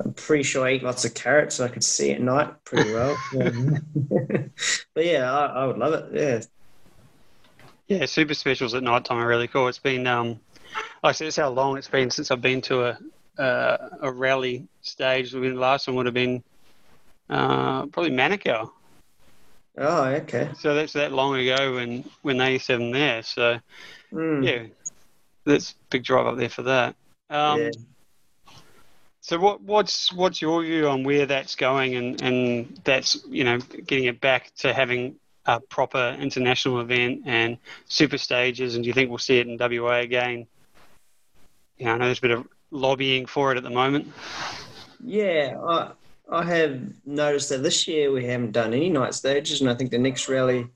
[0.00, 2.92] I'm pretty sure I eat lots of carrots so I could see at night pretty
[2.92, 3.16] well.
[4.94, 6.06] but yeah, I, I would love it.
[6.12, 6.40] Yeah.
[7.88, 9.68] Yeah, super specials at night time are really cool.
[9.68, 10.40] It's been, um,
[11.02, 12.98] like I said, it's how long it's been since I've been to a
[13.38, 15.34] uh, a rally stage.
[15.34, 16.42] I mean, the last one would have been
[17.30, 18.70] uh, probably Manukau.
[19.78, 20.50] Oh, okay.
[20.58, 23.22] So that's that long ago when when they used to have them there.
[23.22, 23.58] So
[24.12, 24.44] Mm.
[24.44, 24.66] yeah,
[25.46, 26.94] that's big drive up there for that.
[27.30, 27.70] Um, Yeah.
[29.22, 33.58] So what what's what's your view on where that's going and and that's you know
[33.58, 35.14] getting it back to having
[35.46, 37.56] a proper international event and
[37.86, 40.46] super stages and do you think we'll see it in WA again?
[41.78, 44.12] Yeah, I know there's a bit of lobbying for it at the moment.
[45.04, 45.92] Yeah, I
[46.30, 49.90] I have noticed that this year we haven't done any night stages, and I think
[49.90, 50.68] the next rally,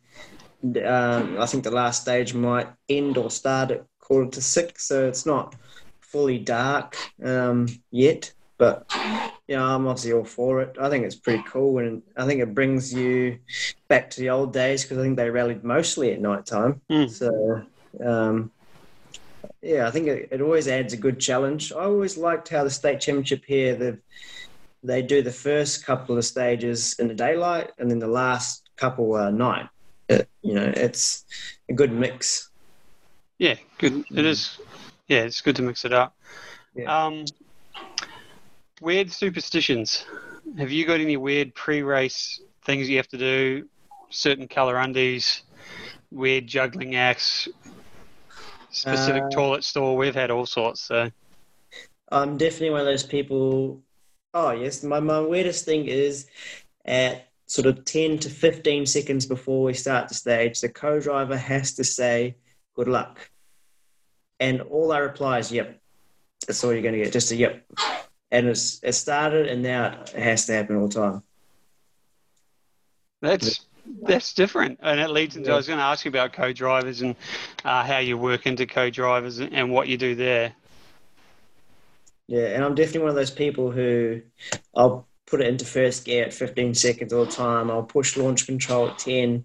[0.84, 5.06] um, I think the last stage might end or start at quarter to six, so
[5.06, 5.54] it's not
[6.00, 8.32] fully dark um, yet.
[8.58, 8.90] But
[9.46, 10.76] yeah, I'm obviously all for it.
[10.80, 13.38] I think it's pretty cool, and I think it brings you
[13.88, 16.80] back to the old days because I think they rallied mostly at night time.
[16.90, 17.10] Mm.
[17.10, 17.62] So.
[18.04, 18.50] Um,
[19.62, 21.72] yeah, I think it, it always adds a good challenge.
[21.72, 23.98] I always liked how the state championship here, the,
[24.86, 29.14] they do the first couple of stages in the daylight and then the last couple
[29.16, 29.68] are night.
[30.08, 31.24] It, you know, it's
[31.68, 32.50] a good mix.
[33.38, 34.04] Yeah, good.
[34.10, 34.58] It is.
[35.08, 36.16] Yeah, it's good to mix it up.
[36.74, 37.06] Yeah.
[37.06, 37.24] Um,
[38.80, 40.06] weird superstitions.
[40.58, 43.68] Have you got any weird pre-race things you have to do?
[44.10, 45.42] Certain color undies,
[46.12, 47.48] weird juggling acts,
[48.70, 49.96] specific Uh, toilet stall.
[49.96, 50.80] We've had all sorts.
[50.80, 51.10] So
[52.10, 53.82] I'm definitely one of those people.
[54.38, 56.26] Oh yes, my, my weirdest thing is
[56.84, 61.72] at sort of 10 to 15 seconds before we start the stage, the co-driver has
[61.76, 62.36] to say
[62.74, 63.30] good luck.
[64.38, 65.80] And all I reply is yep.
[66.46, 67.64] That's all you're gonna get, just a yep.
[68.30, 71.22] And it's it started and now it has to happen all the time.
[73.22, 73.64] that's
[74.02, 75.48] that's different, and it leads into.
[75.48, 75.54] Yeah.
[75.54, 77.14] I was going to ask you about co-drivers and
[77.64, 80.52] uh, how you work into co-drivers and, and what you do there.
[82.28, 84.22] Yeah, and I'm definitely one of those people who
[84.74, 87.70] I'll put it into first gear at 15 seconds all the time.
[87.70, 89.44] I'll push launch control at 10,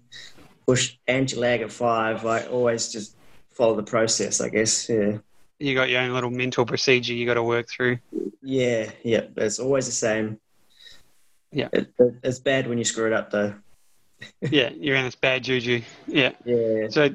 [0.66, 2.26] push anti-lag at 5.
[2.26, 3.16] I always just
[3.50, 4.88] follow the process, I guess.
[4.88, 5.18] Yeah.
[5.58, 7.98] You got your own little mental procedure you got to work through.
[8.42, 10.40] Yeah, yeah, it's always the same.
[11.52, 11.68] Yeah.
[11.72, 13.54] It, it, it's bad when you screw it up, though.
[14.40, 15.82] yeah, you're in this bad juju.
[16.06, 16.32] Yeah.
[16.44, 16.88] Yeah.
[16.90, 17.10] So,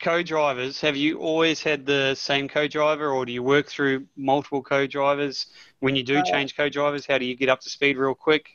[0.00, 5.46] co-drivers, have you always had the same co-driver, or do you work through multiple co-drivers?
[5.80, 8.50] When you do Uh, change co-drivers, how do you get up to speed real quick?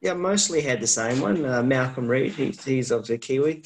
[0.00, 1.44] Yeah, mostly had the same one.
[1.44, 3.62] Uh, Malcolm Reed, he's, he's obviously Kiwi.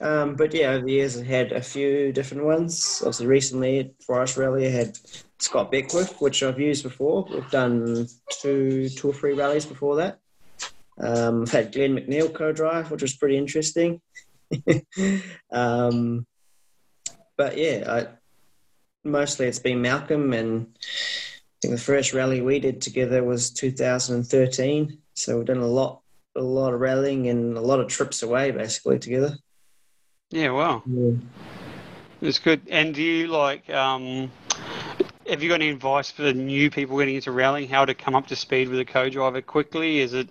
[0.00, 3.00] Um, but yeah, over the years, I've had a few different ones.
[3.00, 4.98] Obviously, recently at Forest Rally, I had
[5.38, 7.26] Scott Beckwith, which I've used before.
[7.30, 8.08] We've done
[8.42, 10.18] two, two or three rallies before that.
[10.98, 14.00] Um, I've had Glenn Macneall co-drive, which was pretty interesting.
[15.52, 16.26] um,
[17.36, 18.06] but yeah, I,
[19.04, 24.98] mostly it's been Malcolm, and I think the first rally we did together was 2013.
[25.14, 26.02] So we've done a lot,
[26.34, 29.36] a lot of rallying and a lot of trips away, basically together.
[30.30, 30.82] Yeah, wow,
[32.20, 32.62] it's good.
[32.68, 33.70] And do you like?
[33.70, 34.30] Um,
[35.28, 37.68] have you got any advice for the new people getting into rallying?
[37.68, 40.00] How to come up to speed with a co-driver quickly?
[40.00, 40.28] Is it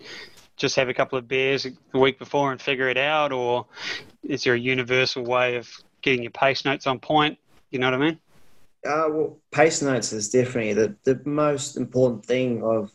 [0.57, 3.65] just have a couple of beers the week before and figure it out, or
[4.23, 5.69] is there a universal way of
[6.05, 7.37] getting your pace notes on point?
[7.71, 8.19] You know what I mean?
[8.87, 12.91] Uh, well, pace notes is definitely the, the most important thing of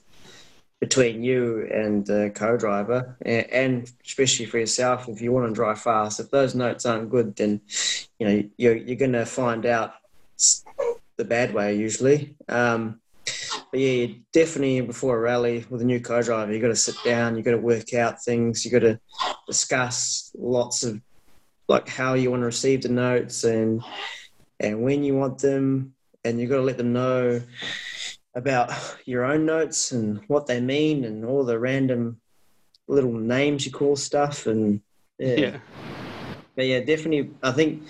[0.81, 5.81] between you and the co-driver, and, and especially for yourself if you want to drive
[5.81, 6.21] fast.
[6.21, 7.61] If those notes aren't good, then
[8.19, 9.95] you know you're you're going to find out
[11.17, 12.37] the bad way usually.
[12.49, 13.01] Um,
[13.71, 17.37] but yeah, definitely before a rally with a new co-driver, you've got to sit down,
[17.37, 18.99] you've got to work out things, you've got to
[19.47, 21.01] discuss lots of
[21.71, 23.81] like how you want to receive the notes and
[24.59, 27.41] and when you want them, and you've got to let them know
[28.35, 28.71] about
[29.07, 32.21] your own notes and what they mean and all the random
[32.87, 34.83] little names you call stuff and
[35.19, 35.35] yeah.
[35.37, 35.59] Yeah.
[36.57, 37.31] But yeah, definitely.
[37.43, 37.85] I think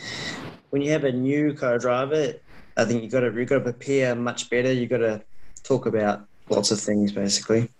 [0.69, 2.35] when you have a new co-driver,
[2.77, 4.73] I think you've got to you've got to prepare much better.
[4.73, 5.23] You've got to
[5.63, 7.71] talk about lots of things basically.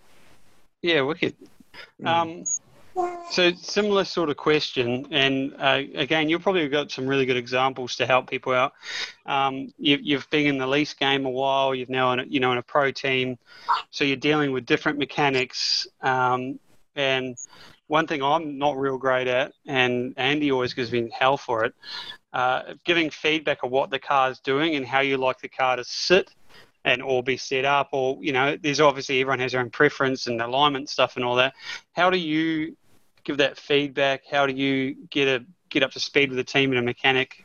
[0.83, 1.37] Yeah, wicked.
[2.03, 2.07] Mm.
[2.07, 2.45] Um,
[3.31, 7.97] so similar sort of question, and uh, again, you've probably got some really good examples
[7.97, 8.73] to help people out.
[9.27, 11.75] Um, you, you've been in the lease game a while.
[11.75, 13.39] You've now, in a, you know, in a pro team,
[13.91, 15.87] so you're dealing with different mechanics.
[16.01, 16.59] Um,
[16.97, 17.37] and
[17.87, 21.75] one thing I'm not real great at, and Andy always gives me hell for it,
[22.33, 25.85] uh, giving feedback of what the car's doing and how you like the car to
[25.85, 26.31] sit
[26.85, 30.27] and all be set up or you know there's obviously everyone has their own preference
[30.27, 31.53] and alignment stuff and all that
[31.93, 32.75] how do you
[33.25, 36.71] give that feedback how do you get a get up to speed with the team
[36.71, 37.45] and a mechanic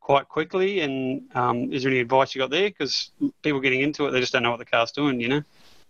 [0.00, 3.10] quite quickly and um, is there any advice you got there because
[3.42, 5.42] people getting into it they just don't know what the car's doing you know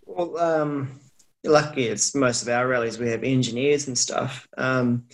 [0.05, 0.99] Well, um,
[1.45, 4.47] lucky it's most of our rallies we have engineers and stuff.
[4.57, 5.05] Um,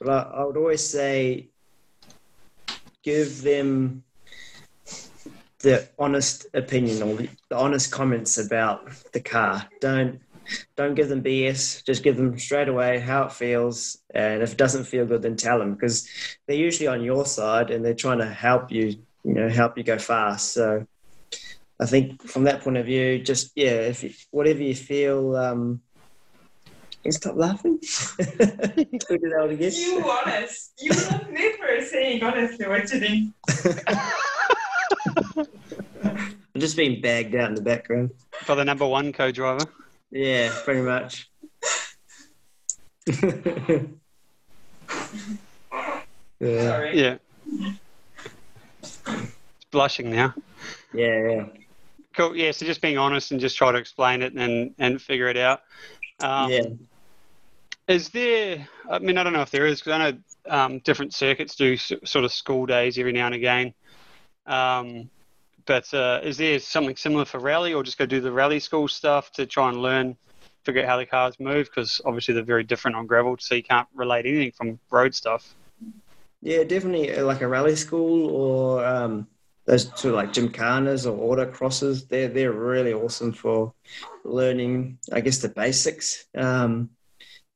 [0.00, 1.48] but I, I would always say
[3.02, 4.04] give them
[5.60, 7.16] the honest opinion or
[7.48, 9.66] the honest comments about the car.
[9.80, 10.20] Don't
[10.76, 11.84] don't give them BS.
[11.84, 15.36] Just give them straight away how it feels, and if it doesn't feel good, then
[15.36, 16.08] tell them because
[16.46, 18.96] they're usually on your side and they're trying to help you.
[19.24, 20.52] You know, help you go fast.
[20.52, 20.86] So.
[21.80, 25.80] I think from that point of view, just yeah, if you, whatever you feel, um,
[27.02, 27.80] can you stop laughing.
[27.80, 29.72] we do that again.
[29.74, 30.72] You honest.
[30.78, 33.34] You love me for saying honestly what you think.
[36.54, 38.12] I'm just being bagged out in the background.
[38.42, 39.64] for the number one co-driver
[40.12, 41.28] Yeah, pretty much.
[43.08, 43.82] yeah,
[46.40, 47.00] Sorry.
[47.00, 47.16] yeah
[48.82, 50.32] it's blushing now
[50.94, 51.44] yeah, yeah.
[52.14, 55.28] cool yeah so just being honest and just try to explain it and and figure
[55.28, 55.62] it out
[56.20, 56.62] um, yeah.
[57.88, 58.68] Is there?
[58.88, 61.72] I mean, I don't know if there is because I know um, different circuits do
[61.74, 63.74] s- sort of school days every now and again.
[64.46, 65.10] Um,
[65.66, 68.88] but uh, is there something similar for rally, or just go do the rally school
[68.88, 70.16] stuff to try and learn,
[70.64, 71.66] figure out how the cars move?
[71.66, 75.54] Because obviously they're very different on gravel, so you can't relate anything from road stuff.
[76.40, 79.28] Yeah, definitely uh, like a rally school or um,
[79.64, 82.08] those of like gymkhanas or autocrosses.
[82.08, 83.72] They're they're really awesome for
[84.24, 86.24] learning, I guess, the basics.
[86.34, 86.90] Um,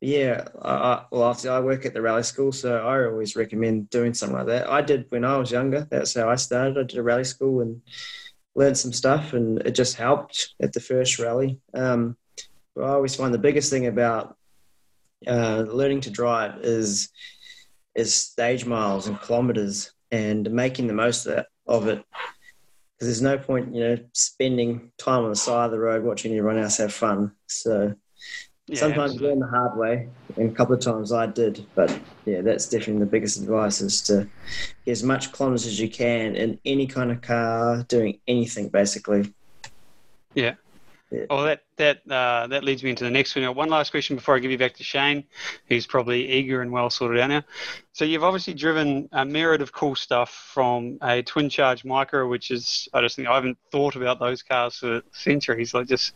[0.00, 4.12] yeah, I, well, obviously I work at the rally school, so I always recommend doing
[4.14, 4.68] something like that.
[4.68, 5.86] I did when I was younger.
[5.90, 6.78] That's how I started.
[6.78, 7.80] I did a rally school and
[8.54, 11.60] learned some stuff, and it just helped at the first rally.
[11.72, 12.16] Um,
[12.74, 14.36] but I always find the biggest thing about
[15.26, 17.08] uh, learning to drive is
[17.94, 22.04] is stage miles and kilometers and making the most of it.
[22.06, 26.36] Because there's no point, you know, spending time on the side of the road watching
[26.36, 27.32] everyone else have fun.
[27.46, 27.94] So
[28.68, 29.28] Yeah, sometimes absolutely.
[29.28, 31.64] learn the hard way, and a couple of times I did.
[31.76, 34.28] But yeah, that's definitely the biggest advice: is to
[34.84, 39.32] get as much kilometers as you can in any kind of car, doing anything basically.
[41.30, 43.54] Well, that that uh, that leads me into the next one.
[43.54, 45.22] One last question before I give you back to Shane,
[45.68, 47.42] who's probably eager and well sorted out now.
[47.92, 52.50] So you've obviously driven a myriad of cool stuff from a twin charge Micra, which
[52.50, 56.12] is I just think I haven't thought about those cars for centuries, like just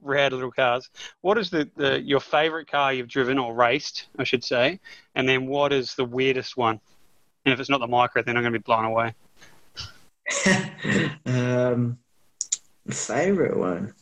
[0.00, 0.88] rad little cars.
[1.20, 4.80] What is the, the your favourite car you've driven or raced, I should say,
[5.14, 6.80] and then what is the weirdest one?
[7.44, 9.14] And if it's not the Micra, then I'm going to be blown away.
[11.26, 11.98] um,
[12.88, 13.94] favorite one.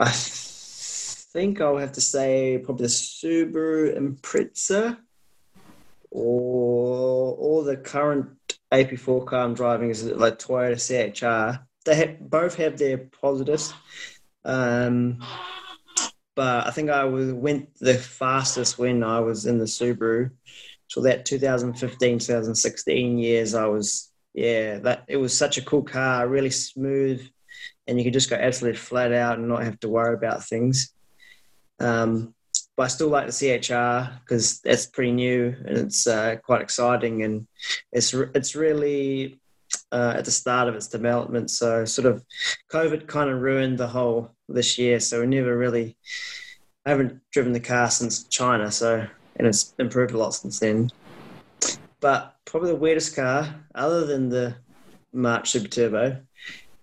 [0.00, 4.96] I think I'll have to say probably the Subaru Impreza
[6.10, 8.30] or or the current
[8.72, 11.66] AP4 car I'm driving is like Toyota CHR.
[11.84, 13.74] They have, both have their positives.
[14.44, 15.22] Um,
[16.34, 20.30] but I think I was, went the fastest when I was in the Subaru.
[20.88, 26.26] So that 2015, 2016 years, I was yeah, that it was such a cool car,
[26.26, 27.28] really smooth,
[27.90, 30.94] and you can just go absolutely flat out and not have to worry about things.
[31.80, 32.34] Um,
[32.76, 37.24] but I still like the CHR because that's pretty new and it's uh, quite exciting,
[37.24, 37.46] and
[37.92, 39.40] it's re- it's really
[39.90, 41.50] uh, at the start of its development.
[41.50, 42.24] So sort of
[42.72, 45.96] COVID kind of ruined the whole this year, so we never really.
[46.86, 50.90] I haven't driven the car since China, so and it's improved a lot since then.
[51.98, 54.54] But probably the weirdest car, other than the
[55.12, 56.20] March Super Turbo,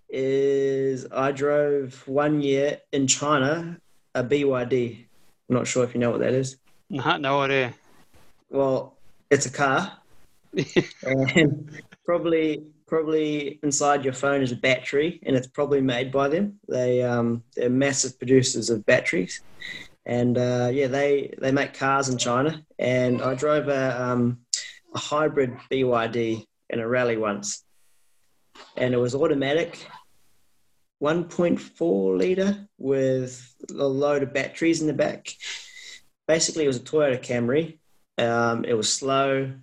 [0.10, 3.78] is I drove one year in China
[4.16, 5.06] a BYD.
[5.50, 6.58] I'm not sure if you know what that is.
[6.90, 7.74] No, no idea.
[8.50, 8.98] Well,
[9.30, 9.92] it's a car,
[11.04, 11.70] and
[12.06, 16.60] probably probably inside your phone is a battery, and it's probably made by them.
[16.68, 19.42] They um, they're massive producers of batteries,
[20.06, 22.64] and uh, yeah, they they make cars in China.
[22.80, 24.40] And I drove a um,
[24.96, 27.64] a hybrid BYD in a rally once,
[28.76, 29.88] and it was automatic.
[31.02, 35.32] 1.4 liter with a load of batteries in the back.
[36.28, 37.78] Basically, it was a Toyota Camry.
[38.18, 39.54] Um, it was slow.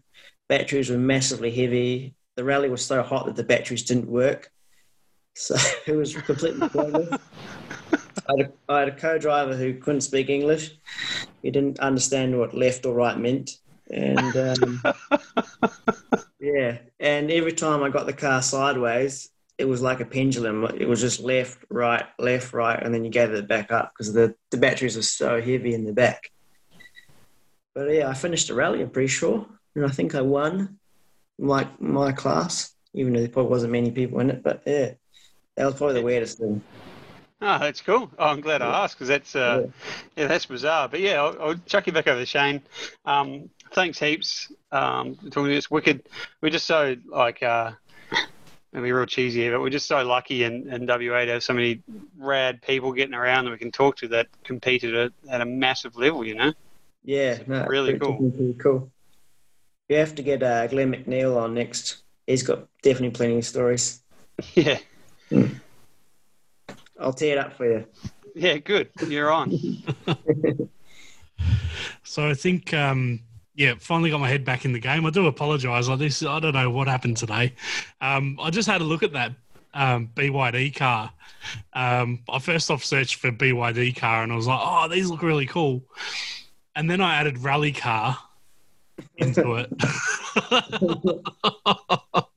[0.49, 2.15] Batteries were massively heavy.
[2.37, 4.51] The rally was so hot that the batteries didn't work.
[5.35, 7.19] So it was completely pointless.
[8.27, 10.79] I had, had a co-driver who couldn't speak English.
[11.43, 13.59] He didn't understand what left or right meant,
[13.91, 14.83] and um,
[16.45, 16.79] yeah.
[17.01, 20.65] And every time I got the car sideways, it was like a pendulum.
[20.65, 24.13] It was just left, right, left, right, and then you gathered it back up because
[24.13, 26.31] the, the batteries were so heavy in the back.
[27.75, 29.47] But yeah, I finished the rally, I'm pretty sure.
[29.75, 30.79] And I think I won
[31.39, 34.43] my, my class, even though there probably wasn't many people in it.
[34.43, 34.93] But yeah,
[35.57, 36.63] that was probably the weirdest thing.
[37.41, 38.11] Oh, that's cool.
[38.19, 40.23] Oh, I'm glad I asked because that's uh, Yeah.
[40.23, 40.27] yeah.
[40.29, 40.89] that's bizarre.
[40.89, 42.63] But yeah, I'll, I'll chuck you back over to Shane.
[43.05, 44.51] Um, thanks heaps.
[44.75, 46.03] Um, talking to us, wicked.
[46.41, 47.73] We're just so like uh,
[48.73, 51.53] maybe real cheesy here, but we're just so lucky in, in WA to have so
[51.53, 51.81] many
[52.19, 55.45] rad people getting around that we can talk to that compete at a, at a
[55.45, 56.27] massive level.
[56.27, 56.53] You know.
[57.05, 58.33] Yeah, no, Really cool.
[58.61, 58.91] cool.
[59.89, 62.03] You have to get uh, Glenn Macneall on next.
[62.27, 64.03] He's got definitely plenty of stories.
[64.55, 64.79] Yeah.
[66.99, 67.87] I'll tear it up for you.
[68.35, 68.59] Yeah.
[68.59, 68.91] Good.
[69.07, 69.53] You're on.
[72.05, 73.21] So I think, um,
[73.55, 75.07] yeah, finally got my head back in the game.
[75.07, 75.89] I do apologise.
[75.89, 77.55] I this I don't know what happened today.
[78.01, 79.33] Um, I just had a look at that
[79.75, 81.13] um, BYD car.
[81.73, 85.23] Um, I first off searched for BYD car, and I was like, oh, these look
[85.23, 85.83] really cool.
[86.77, 88.19] And then I added rally car
[89.17, 89.73] into it.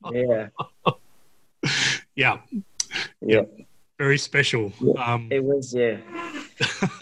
[0.10, 0.48] Yeah,
[2.16, 2.38] yeah,
[3.22, 3.42] yeah.
[3.98, 4.72] very special.
[4.98, 5.98] Um, It was, yeah.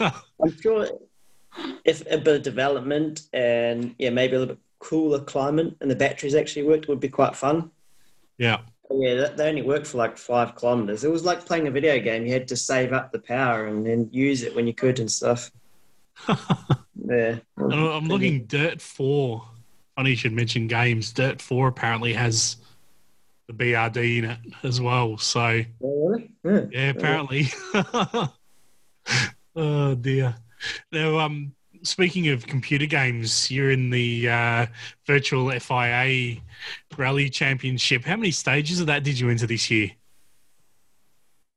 [0.00, 0.88] I'm sure
[1.84, 5.96] if a bit of development and yeah, maybe a little bit cooler climate and the
[5.96, 7.70] batteries actually worked would be quite fun.
[8.38, 8.58] yeah,
[8.90, 11.02] yeah, they only worked for like five kilometers.
[11.02, 12.24] It was like playing a video game.
[12.26, 15.10] You had to save up the power and then use it when you could and
[15.10, 15.50] stuff.
[17.08, 17.36] Yeah.
[17.56, 19.42] I'm looking Dirt 4.
[19.94, 21.12] Funny you should mention games.
[21.12, 22.56] Dirt 4 apparently has
[23.46, 25.16] the BRD in it as well.
[25.18, 26.30] So Oh, really?
[26.44, 26.64] Yeah.
[26.72, 27.46] yeah, apparently.
[29.56, 30.34] oh dear.
[30.92, 31.52] Now, um,
[31.82, 34.66] speaking of computer games, you're in the uh,
[35.06, 36.38] virtual FIA
[36.96, 38.04] Rally Championship.
[38.04, 39.90] How many stages of that did you enter this year?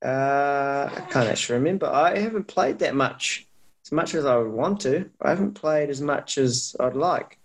[0.03, 1.87] Uh, I can't actually remember.
[1.87, 3.47] I haven't played that much,
[3.85, 5.09] as much as I would want to.
[5.21, 7.37] I haven't played as much as I'd like.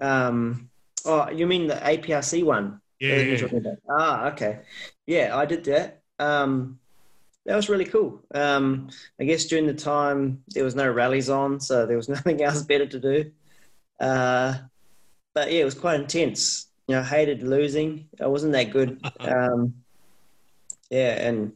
[0.00, 0.70] Um,
[1.04, 2.80] oh, you mean the APRC one?
[2.98, 3.74] Yeah, yeah.
[3.88, 4.60] Ah, okay.
[5.06, 6.02] Yeah, I did that.
[6.18, 6.80] Um,
[7.48, 8.22] that was really cool.
[8.34, 12.42] Um, I guess during the time there was no rallies on, so there was nothing
[12.42, 13.32] else better to do.
[13.98, 14.54] Uh,
[15.34, 16.66] but yeah, it was quite intense.
[16.86, 18.06] You know, I hated losing.
[18.20, 19.00] I wasn't that good.
[19.20, 19.74] Um,
[20.90, 21.52] yeah, and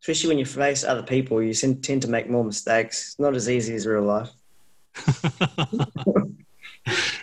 [0.00, 3.08] especially when you face other people, you tend to make more mistakes.
[3.08, 4.30] It's not as easy as real life.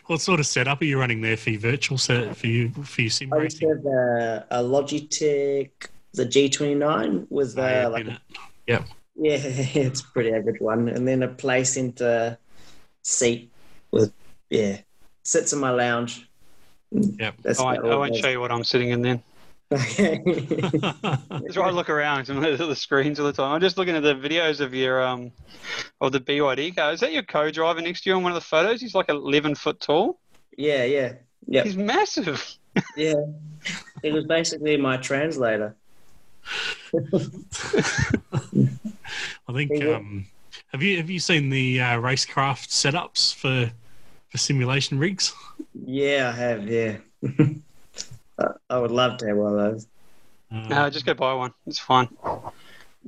[0.08, 3.02] what sort of setup are you running there for your virtual set for you for
[3.02, 3.70] your sim I racing?
[3.70, 5.72] have a, a Logitech,
[6.18, 8.22] the G29 with Oh, yeah, uh, like been a.
[8.68, 8.86] Yep.
[9.16, 10.90] Yeah, it's a pretty average one.
[10.90, 12.38] And then a play center
[13.04, 13.52] seat
[13.92, 14.12] with,
[14.50, 14.80] yeah,
[15.24, 16.28] sits in my lounge.
[16.92, 17.36] Yep.
[17.42, 19.24] That's I won't, I won't show you what I'm sitting in then.
[19.72, 20.22] Okay.
[20.26, 23.52] That's why I look around and look at the screens all the time.
[23.52, 25.32] I'm just looking at the videos of your um
[26.00, 26.94] of the BYD car.
[26.94, 28.80] Is that your co-driver next to you on one of the photos?
[28.80, 30.20] He's like 11 foot tall.
[30.58, 31.14] yeah, yeah,
[31.48, 32.58] yeah, He's massive.
[32.96, 33.16] yeah.
[34.04, 35.76] It was basically my translator.
[39.48, 39.84] I think.
[39.84, 40.26] Um,
[40.72, 43.72] have you have you seen the uh, racecraft setups for
[44.30, 45.34] for simulation rigs?
[45.86, 46.98] Yeah, I have, yeah.
[48.40, 49.88] I- I would love to have one of those.
[50.52, 51.54] Uh, No, just go buy one.
[51.66, 52.08] It's fine.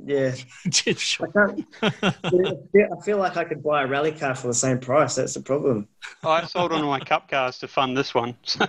[0.05, 0.33] Yeah.
[0.69, 1.65] Jeff I can't.
[1.81, 1.89] I
[2.29, 5.15] feel- I feel like I could buy a rally car for the same price.
[5.15, 5.87] That's the problem.
[6.23, 8.35] I sold one of my cup cars to fund this one.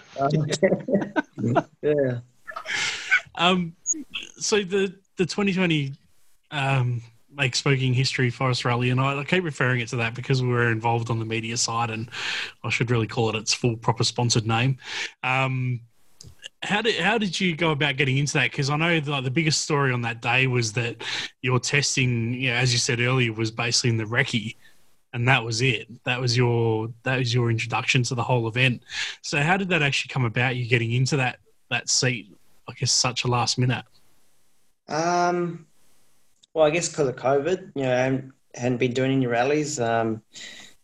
[1.82, 2.18] yeah.
[3.36, 3.74] Um,
[4.38, 5.92] so the the 2020
[6.50, 10.42] um, make smoking history forest rally, and I, I keep referring it to that because
[10.42, 12.10] we were involved on the media side, and
[12.64, 14.78] I should really call it its full proper sponsored name.
[15.22, 15.80] Um,
[16.62, 18.50] how did how did you go about getting into that?
[18.50, 21.02] Because I know the, the biggest story on that day was that
[21.42, 24.56] your testing, you know, as you said earlier, was basically in the recce,
[25.12, 25.88] and that was it.
[26.04, 28.82] That was your that was your introduction to the whole event.
[29.22, 30.56] So how did that actually come about?
[30.56, 31.38] You getting into that
[31.70, 32.36] that seat?
[32.70, 33.84] I guess such a last minute.
[34.88, 35.66] Um,
[36.54, 40.22] well, I guess because of COVID, you know, I hadn't been doing any rallies, um,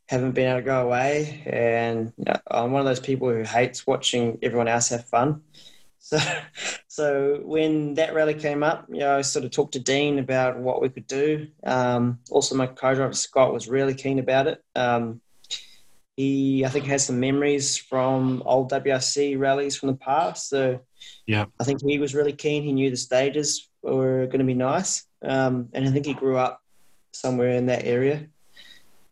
[0.09, 3.43] haven't been able to go away, and you know, I'm one of those people who
[3.43, 5.43] hates watching everyone else have fun.
[6.07, 6.19] So,
[6.87, 10.57] so when that rally came up, you know, I sort of talked to Dean about
[10.57, 11.49] what we could do.
[11.65, 14.63] Um, also, my co-driver Scott was really keen about it.
[14.77, 15.21] Um,
[16.17, 20.81] he, I think, has some memories from old WRC rallies from the past, so.
[21.27, 21.47] Yeah.
[21.61, 22.63] I think he was really keen.
[22.63, 25.05] He knew the stages were going to be nice.
[25.23, 26.63] Um, and I think he grew up
[27.13, 28.27] somewhere in that area.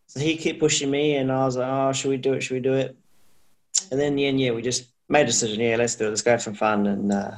[0.07, 2.41] So he kept pushing me, and I was like, oh, should we do it?
[2.41, 2.97] Should we do it?
[3.91, 5.59] And then in the end, yeah, we just made a decision.
[5.59, 6.09] Yeah, let's do it.
[6.09, 6.87] Let's go have some fun.
[6.87, 7.31] And uh,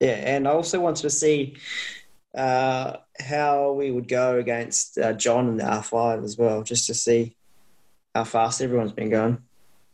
[0.00, 1.56] yeah, and I also wanted to see
[2.34, 6.94] uh, how we would go against uh, John in the R5 as well, just to
[6.94, 7.36] see
[8.14, 9.38] how fast everyone's been going.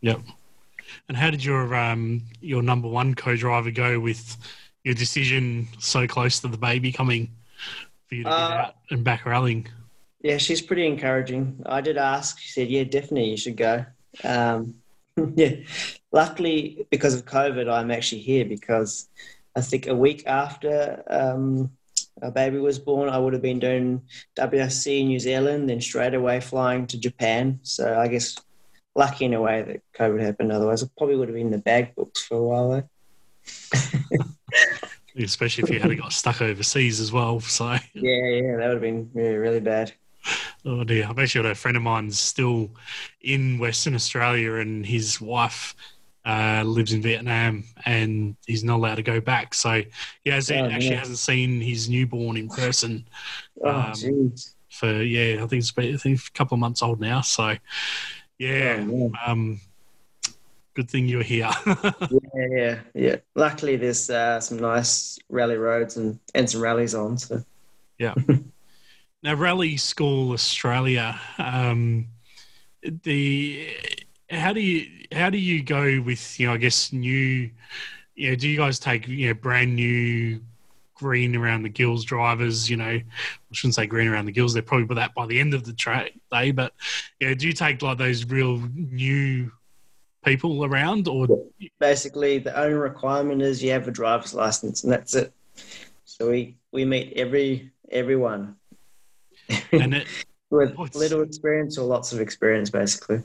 [0.03, 0.21] Yep.
[1.09, 4.37] And how did your um your number one co-driver go with
[4.85, 7.31] your decision so close to the baby coming
[8.09, 9.69] for you to get Uh, out and back rallying?
[10.23, 11.63] Yeah, she's pretty encouraging.
[11.67, 12.39] I did ask.
[12.39, 13.85] She said, "Yeah, definitely, you should go."
[14.25, 14.75] Um,
[15.35, 15.57] yeah,
[16.13, 19.09] luckily because of COVID, I'm actually here because
[19.57, 21.71] I think a week after um,
[22.23, 24.03] our baby was born, I would have been doing
[24.37, 27.61] WSC in New Zealand, then straight away flying to Japan.
[27.63, 28.37] So I guess
[28.95, 30.53] lucky in a way that COVID happened.
[30.53, 32.71] Otherwise, I probably would have been in the bag books for a while.
[32.71, 34.19] Though.
[35.17, 37.41] Especially if you had got stuck overseas as well.
[37.41, 39.93] So, Yeah, yeah, that would have been really, really bad.
[40.65, 41.07] oh dear.
[41.09, 42.71] I've actually got a friend of mine still
[43.23, 45.75] in Western Australia, and his wife
[46.25, 49.55] uh, lives in Vietnam, and he's not allowed to go back.
[49.55, 49.83] So,
[50.25, 50.99] he has, Oh, actually yeah.
[50.99, 53.07] hasn't seen his newborn in person
[53.65, 54.35] Oh, Um,
[54.69, 55.43] for yeah.
[55.43, 57.21] I think it's been, I think a couple of months old now.
[57.23, 57.57] So,
[58.39, 58.87] yeah.
[58.89, 59.13] Oh.
[59.27, 59.61] Um,
[60.75, 61.51] good thing you're here.
[62.35, 63.17] Yeah, yeah, yeah.
[63.35, 67.19] Luckily, there's uh, some nice rally roads and, and some rallies on.
[67.19, 67.43] So
[67.99, 68.15] yeah.
[69.23, 71.21] now, Rally School Australia.
[71.39, 72.07] Um,
[72.83, 73.69] the
[74.31, 77.51] how do you how do you go with you know I guess new
[78.15, 80.41] you know do you guys take you know brand new
[80.95, 82.85] green around the gills drivers you know?
[82.85, 83.05] I
[83.53, 86.13] shouldn't say green around the gills they're probably that by the end of the track
[86.31, 86.75] day but
[87.21, 89.51] yeah do you take like those real new
[90.25, 91.27] people around, or?
[91.79, 95.33] Basically, the only requirement is you have a driver's license, and that's it.
[96.05, 98.57] So we we meet every everyone.
[99.73, 100.07] And it,
[100.51, 103.23] with What's- little experience or lots of experience, basically.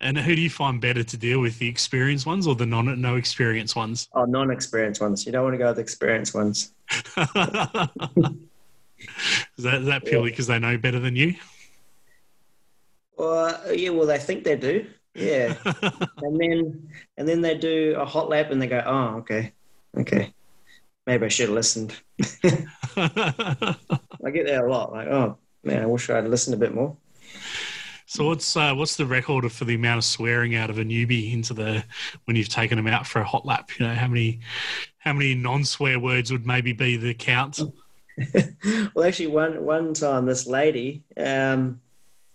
[0.00, 3.00] and who do you find better to deal with, the experienced ones or the non
[3.00, 4.08] no experienced ones?
[4.12, 5.24] Oh, non-experienced ones.
[5.26, 6.72] You don't want to go with experienced ones.
[6.90, 7.24] is
[9.64, 11.34] that is that purely because they know better than you?
[13.16, 14.86] Well, uh, yeah, well, they think they do.
[15.14, 15.54] Yeah,
[16.18, 19.52] and then and then they do a hot lap, and they go, "Oh, okay,
[19.98, 20.32] okay,
[21.06, 21.94] maybe I should have listened."
[22.96, 24.92] I get that a lot.
[24.92, 26.96] Like, oh man, I wish I'd listened a bit more.
[28.06, 31.32] so what's uh, what's the record for the amount of swearing out of a newbie
[31.32, 31.84] into the
[32.24, 33.70] when you've taken them out for a hot lap?
[33.78, 34.40] You know how many
[34.98, 37.60] how many non swear words would maybe be the count?
[38.94, 41.80] well, actually, one one time, this lady, um,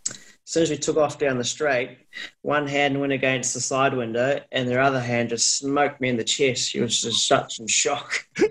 [0.09, 1.97] as soon as we took off down the straight,
[2.41, 6.17] one hand went against the side window, and their other hand just smoked me in
[6.17, 6.69] the chest.
[6.69, 8.27] She was just such in shock.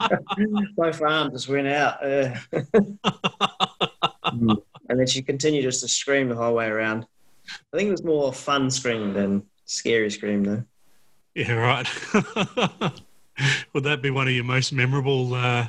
[0.76, 2.34] Both arms just went out, uh,
[4.24, 4.58] and
[4.88, 7.06] then she continued just to scream the whole way around.
[7.72, 10.64] I think it was more fun scream than scary scream, though.
[11.34, 11.88] Yeah, right.
[13.72, 15.34] would that be one of your most memorable?
[15.34, 15.66] Uh,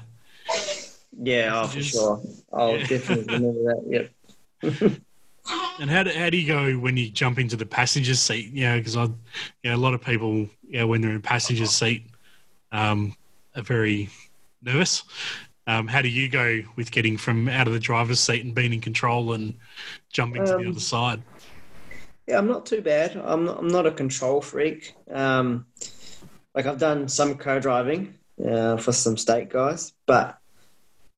[1.22, 2.22] Yeah, oh, for sure.
[2.52, 2.88] I'll yeah.
[2.88, 4.12] definitely remember that.
[4.64, 4.92] Yep.
[5.80, 8.54] And how do, how do you go when you jump into the passenger seat?
[8.54, 9.16] You know, because I, you
[9.66, 12.06] know, a lot of people, you know, when they're in passenger seat,
[12.72, 13.16] um,
[13.56, 14.10] are very
[14.62, 15.04] nervous.
[15.68, 18.74] Um, how do you go with getting from out of the driver's seat and being
[18.74, 19.58] in control and
[20.12, 21.24] jumping to the Um, other side?
[22.28, 23.16] Yeah, I'm not too bad.
[23.18, 24.94] I'm not, I'm not a control freak.
[25.10, 25.66] Um,
[26.56, 30.38] like I've done some co-driving uh, for some state guys, but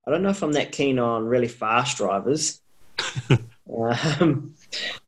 [0.07, 2.61] I don't know if I'm that keen on really fast drivers.
[3.29, 4.55] um,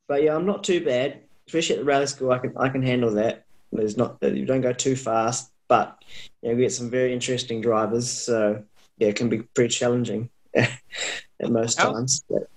[0.08, 1.22] but yeah, I'm not too bad.
[1.48, 3.46] Especially at the rally school, I can I can handle that.
[3.72, 5.98] There's not you don't go too fast, but
[6.42, 8.10] you know, we get some very interesting drivers.
[8.10, 8.64] So
[8.98, 10.72] yeah, it can be pretty challenging at
[11.42, 12.24] most How- times.
[12.30, 12.50] But,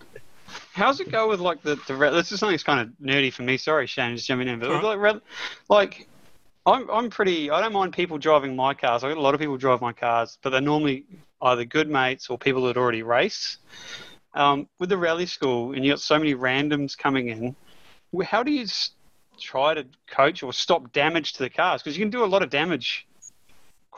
[0.72, 3.42] How's it go with like the, the this is something that's kind of nerdy for
[3.42, 3.56] me.
[3.56, 5.02] Sorry, Shane, just jumping in, but Alright.
[5.02, 5.22] like,
[5.68, 6.08] like
[6.64, 7.50] I'm I'm pretty.
[7.50, 9.02] I don't mind people driving my cars.
[9.02, 11.04] I got a lot of people drive my cars, but they're normally
[11.42, 13.58] either good mates or people that already race.
[14.34, 17.56] Um, with the rally school, and you got so many randoms coming in,
[18.24, 18.66] how do you
[19.40, 21.82] try to coach or stop damage to the cars?
[21.82, 23.06] Because you can do a lot of damage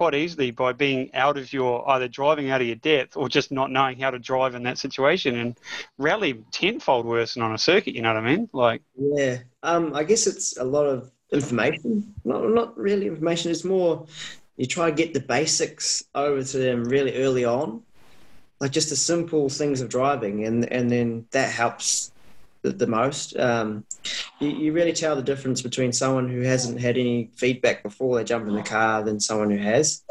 [0.01, 3.53] quite easily by being out of your either driving out of your depth or just
[3.53, 5.37] not knowing how to drive in that situation.
[5.37, 5.61] And
[5.99, 7.95] rally tenfold worse than on a circuit.
[7.95, 8.49] You know what I mean?
[8.55, 12.15] Like, Yeah, um, I guess it's a lot of information.
[12.25, 13.51] Not not really information.
[13.51, 14.07] It's more
[14.57, 17.83] you try to get the basics over to them really early on,
[18.59, 22.11] like just the simple things of driving, and and then that helps
[22.63, 23.37] the, the most.
[23.37, 23.85] Um,
[24.41, 28.25] you, you really tell the difference between someone who hasn't had any feedback before they
[28.25, 30.03] jump in the car than someone who has.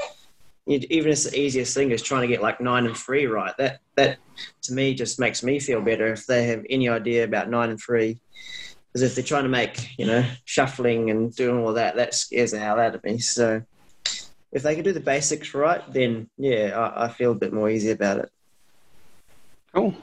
[0.65, 3.55] You- Even if the easiest thing is trying to get like nine and three right,
[3.57, 4.19] that that
[4.63, 7.79] to me just makes me feel better if they have any idea about nine and
[7.79, 8.19] three
[8.87, 12.51] because if they're trying to make you know shuffling and doing all that, that scares
[12.51, 13.17] the hell out of me.
[13.19, 13.61] So
[14.51, 17.69] if they can do the basics right, then yeah, I, I feel a bit more
[17.69, 18.29] easy about it.
[19.73, 19.93] cool.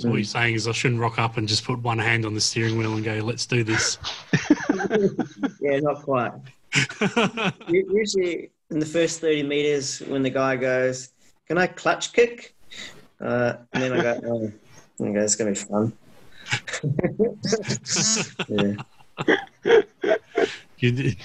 [0.00, 2.32] So what you're saying is I shouldn't rock up and just put one hand on
[2.32, 3.98] the steering wheel and go, "Let's do this."
[5.60, 6.32] Yeah, not quite.
[7.68, 11.10] Usually in the first thirty meters, when the guy goes,
[11.46, 12.54] "Can I clutch kick?"
[13.20, 14.20] Uh, and then I go,
[15.00, 15.92] "Oh, okay, it's gonna be fun."
[18.48, 18.76] yeah.
[20.78, 21.16] You did-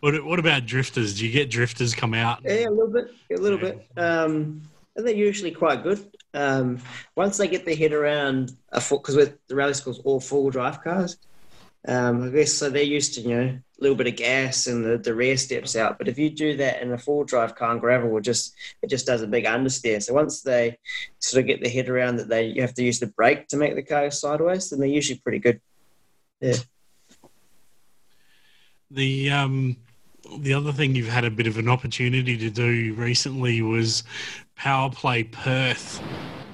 [0.00, 1.18] what what about drifters?
[1.18, 2.40] Do you get drifters come out?
[2.44, 3.84] Yeah, a little bit, a little bit.
[3.96, 4.62] Um,
[4.98, 6.04] and they're usually quite good.
[6.34, 6.80] Um,
[7.16, 10.82] once they get their head around a full, because the rally schools all full drive
[10.82, 11.16] cars,
[11.86, 14.84] um, I guess so they're used to you know a little bit of gas and
[14.84, 15.98] the, the rear steps out.
[15.98, 18.90] But if you do that in a full drive car and gravel, it just it
[18.90, 20.02] just does a big understeer.
[20.02, 20.76] So once they
[21.20, 23.56] sort of get their head around that they you have to use the brake to
[23.56, 25.60] make the car go sideways, then they're usually pretty good.
[26.40, 26.56] Yeah.
[28.90, 29.76] The um,
[30.38, 34.02] the other thing you've had a bit of an opportunity to do recently was
[34.58, 36.02] Power Play Perth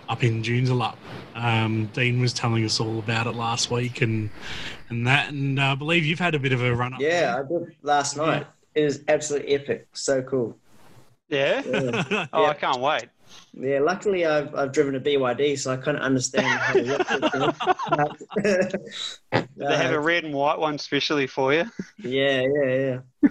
[0.08, 0.96] up in Joondalup.
[1.34, 4.30] Um, Dean was telling us all about it last week, and
[4.90, 7.00] and that, and uh, I believe you've had a bit of a run up.
[7.00, 8.46] Yeah, I did last night.
[8.74, 9.88] It was absolutely epic.
[9.94, 10.56] So cool.
[11.28, 11.62] Yeah.
[11.66, 12.26] Yeah.
[12.32, 12.48] Oh, Yeah.
[12.50, 13.04] I can't wait.
[13.54, 16.82] Yeah, luckily I've, I've driven a BYD, so I kind of understand how to
[18.36, 18.80] work.
[19.56, 21.64] They have a Uh, red and white one specially for you.
[22.02, 23.28] yeah, yeah, yeah.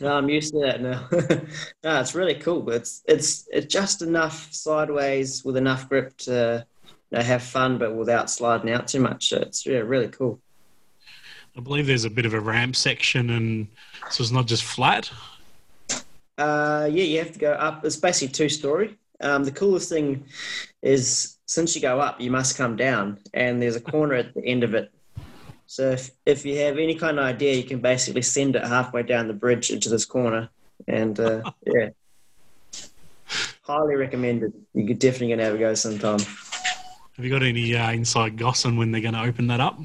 [0.00, 1.08] No, I'm used to that now.
[1.84, 2.62] no, it's really cool.
[2.62, 6.64] But it's it's it's just enough sideways with enough grip to
[7.10, 9.28] you know, have fun, but without sliding out too much.
[9.28, 10.40] So it's yeah, really cool.
[11.56, 13.66] I believe there's a bit of a ramp section, and
[14.10, 15.10] so it's not just flat.
[16.38, 17.84] Uh, yeah, you have to go up.
[17.84, 18.96] It's basically two story.
[19.20, 20.24] Um, the coolest thing
[20.80, 24.44] is since you go up, you must come down, and there's a corner at the
[24.44, 24.90] end of it.
[25.70, 29.04] So if, if you have any kind of idea, you can basically send it halfway
[29.04, 30.48] down the bridge into this corner,
[30.88, 31.90] and uh, yeah,
[33.62, 34.52] highly recommended.
[34.74, 36.18] You could definitely gonna have a go sometime.
[36.18, 39.78] Have you got any uh, inside goss on when they're going to open that up?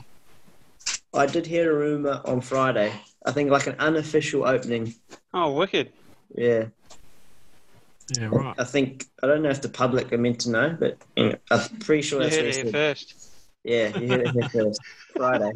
[1.14, 2.92] I did hear a rumor on Friday.
[3.24, 4.96] I think like an unofficial opening.
[5.36, 5.94] Oh, wicked.
[6.34, 6.66] Yeah,
[8.18, 8.56] Yeah, right.
[8.58, 11.36] I think I don't know if the public are meant to know, but you know,
[11.52, 13.35] I'm pretty sure You that's heard what it it here first.
[13.66, 14.80] Yeah, you heard it here first.
[15.16, 15.52] Friday.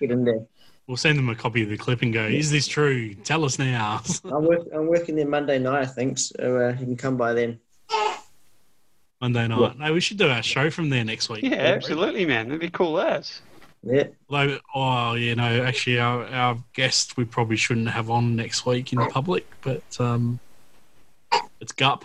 [0.00, 0.44] Get in there.
[0.88, 3.14] We'll send them a copy of the clip and go, "Is this true?
[3.14, 6.86] Tell us now." I'm, work, I'm working there Monday night, I think, so uh, you
[6.86, 7.60] can come by then.
[9.20, 9.78] Monday night.
[9.78, 11.42] No, we should do our show from there next week.
[11.42, 12.48] Yeah, absolutely, man.
[12.48, 13.40] That'd be cool as.
[13.82, 14.08] Yeah.
[14.28, 18.92] Although, oh, you know, actually, our, our guest we probably shouldn't have on next week
[18.92, 20.40] in public, but um,
[21.60, 22.04] it's Gup.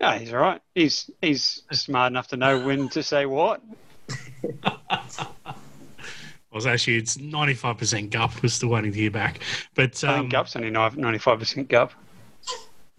[0.00, 0.62] Yeah, he's all right.
[0.74, 3.62] He's he's smart enough to know when to say what.
[6.50, 8.42] Well, it's actually it's ninety five percent Gup.
[8.42, 9.38] We're still waiting to hear back,
[9.76, 11.92] but I um, think Gup's only ninety five percent Gup.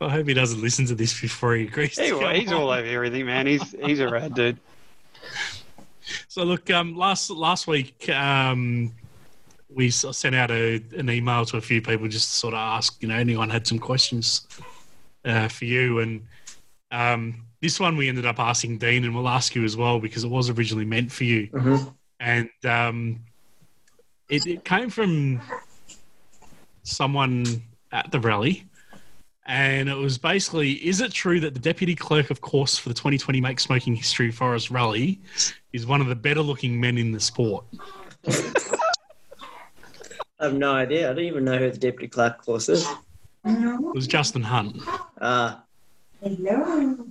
[0.00, 1.96] I hope he doesn't listen to this before he agrees.
[1.96, 3.46] come he's all over everything, man.
[3.46, 4.58] He's he's a rad dude.
[6.28, 8.92] So look, um, last last week um,
[9.74, 13.00] we sent out a, an email to a few people just to sort of ask,
[13.02, 14.46] you know, anyone had some questions
[15.24, 16.26] uh, for you, and
[16.90, 20.24] um, this one we ended up asking Dean, and we'll ask you as well because
[20.24, 21.76] it was originally meant for you, hmm
[22.20, 23.18] and um,
[24.28, 25.40] it, it came from
[26.84, 27.44] someone
[27.90, 28.64] at the rally.
[29.44, 32.94] And it was basically, is it true that the deputy clerk of course for the
[32.94, 35.20] 2020 Make Smoking History Forest Rally
[35.72, 37.64] is one of the better looking men in the sport?
[40.42, 41.08] I have no idea.
[41.08, 42.84] I don't even know who the deputy clerk course is.
[43.44, 44.82] It was Justin Hunt.
[45.20, 45.62] Ah,
[46.20, 47.06] Hello.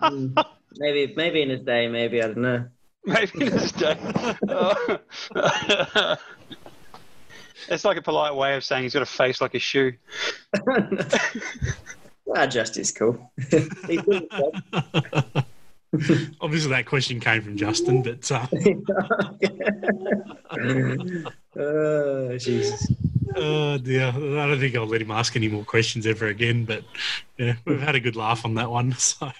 [0.00, 0.34] um,
[0.78, 2.64] maybe maybe in his day, maybe I don't know.
[3.04, 3.98] Maybe this day.
[4.48, 4.98] Oh.
[7.68, 9.92] it's like a polite way of saying he's got a face like a shoe.
[12.34, 13.30] ah, Justice cool.
[15.92, 16.36] He's doing his job.
[16.40, 18.46] Obviously, that question came from Justin, but uh,
[21.58, 22.88] oh, Jesus.
[23.36, 26.64] oh dear, I don't think I'll let him ask any more questions ever again.
[26.64, 26.84] But
[27.38, 28.94] yeah, we've had a good laugh on that one.
[29.08, 29.30] So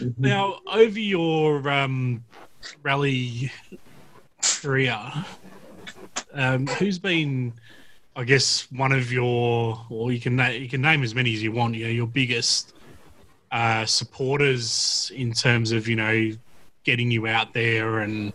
[0.18, 2.24] now, over your um,
[2.82, 3.50] rally
[4.42, 5.00] career,
[6.32, 7.52] um, who's been,
[8.14, 11.42] I guess, one of your, or you can na- you can name as many as
[11.42, 11.74] you want.
[11.74, 12.74] You know, your biggest
[13.50, 16.30] uh, supporters in terms of you know
[16.84, 18.32] getting you out there and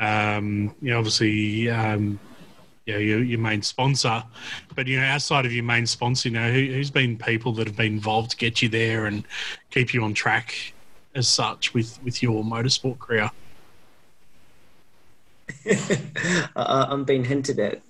[0.00, 2.18] um, you know obviously um,
[2.86, 4.22] you know, your, your main sponsor,
[4.74, 7.66] but you know outside of your main sponsor, you know who, who's been people that
[7.66, 9.24] have been involved to get you there and
[9.70, 10.74] keep you on track
[11.14, 13.30] as such with with your motorsport career.
[15.66, 16.52] I,
[16.90, 17.80] I'm being hinted at.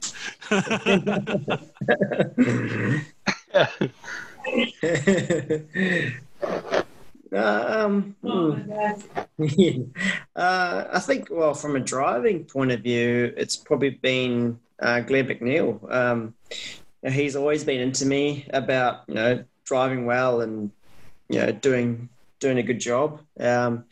[7.35, 8.71] um, Oh, hmm.
[10.37, 15.27] uh, I think, well, from a driving point of view, it's probably been uh, Glenn
[15.27, 15.93] Macneall.
[15.93, 16.35] Um,
[17.13, 20.71] he's always been into me about you know driving well and
[21.29, 22.09] you know doing
[22.41, 23.21] doing a good job.
[23.39, 23.85] Um,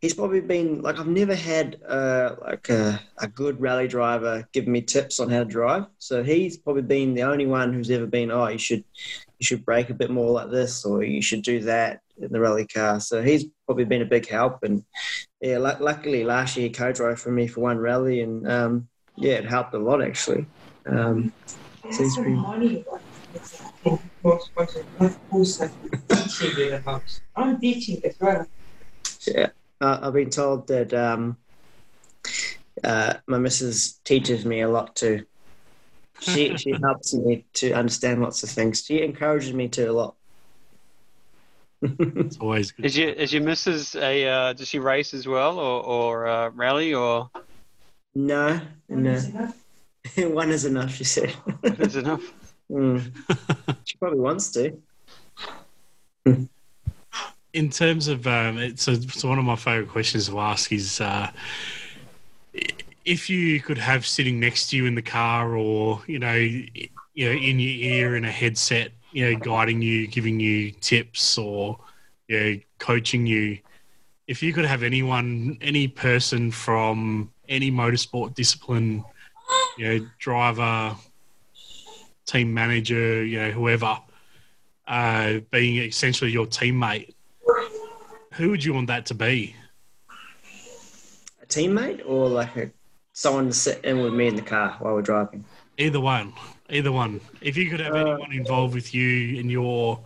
[0.00, 4.72] he's probably been like I've never had uh, like a, a good rally driver giving
[4.72, 5.86] me tips on how to drive.
[5.98, 8.84] So he's probably been the only one who's ever been, oh, you should
[9.38, 12.40] you should brake a bit more like this, or you should do that in the
[12.40, 13.00] rally car.
[13.00, 14.62] So he's probably been a big help.
[14.64, 14.84] And
[15.40, 19.34] yeah, lu- luckily last year he co-drove for me for one rally, and um, yeah,
[19.34, 20.46] it helped a lot actually.
[20.86, 21.32] Um,
[21.82, 22.84] There's Seems some pretty- money
[23.84, 25.70] in most parts of course I'm
[26.08, 26.82] teaching.
[27.36, 28.46] I'm teaching as well.
[29.26, 29.48] yeah,
[29.80, 31.36] uh, I've been told that um,
[32.82, 35.24] uh, my missus teaches me a lot too.
[36.20, 38.84] She she helps me to understand lots of things.
[38.84, 40.14] She encourages me to a lot.
[41.80, 42.86] It's always good.
[42.86, 46.50] Is your is your missus a uh, does she race as well or or uh,
[46.50, 47.30] rally or
[48.14, 49.64] no, One no, is enough.
[50.16, 50.94] one is enough.
[50.94, 51.34] She said.
[51.62, 52.22] is enough?
[52.70, 53.12] Mm.
[53.84, 54.76] She probably wants to.
[57.54, 61.00] in terms of um, it's so, so one of my favorite questions to ask is
[61.00, 61.30] uh,
[63.08, 66.90] if you could have sitting next to you in the car or you know you
[67.16, 71.78] know in your ear in a headset you know, guiding you, giving you tips, or
[72.28, 73.58] you know, coaching you.
[74.26, 79.04] If you could have anyone, any person from any motorsport discipline,
[79.78, 80.94] you know, driver,
[82.26, 83.98] team manager, you know, whoever,
[84.86, 87.14] uh, being essentially your teammate,
[88.34, 89.56] who would you want that to be?
[91.42, 92.70] A teammate or like a
[93.18, 95.44] someone to sit in with me in the car while we're driving?
[95.76, 96.32] Either one.
[96.70, 97.20] Either one.
[97.40, 100.00] If you could have Uh, anyone involved with you in your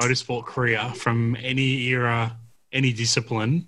[0.00, 2.36] motorsport career from any era,
[2.72, 3.66] any discipline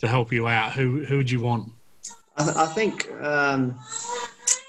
[0.00, 1.70] to help you out, who who would you want?
[2.36, 3.78] I, th- I think um,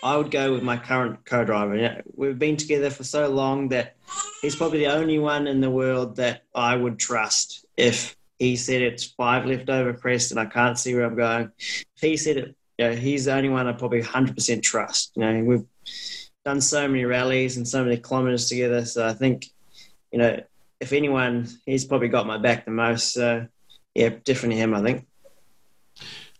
[0.03, 1.75] I would go with my current co-driver.
[1.75, 3.95] Yeah, we've been together for so long that
[4.41, 7.65] he's probably the only one in the world that I would trust.
[7.77, 11.51] If he said it's five left over crest and I can't see where I'm going,
[11.95, 15.11] if he said it, you know, he's the only one I probably 100% trust.
[15.15, 15.65] You know, we've
[16.43, 19.45] done so many rallies and so many kilometers together, so I think,
[20.11, 20.41] you know,
[20.79, 23.13] if anyone, he's probably got my back the most.
[23.13, 23.45] So
[23.93, 24.73] yeah, definitely him.
[24.73, 25.05] I think.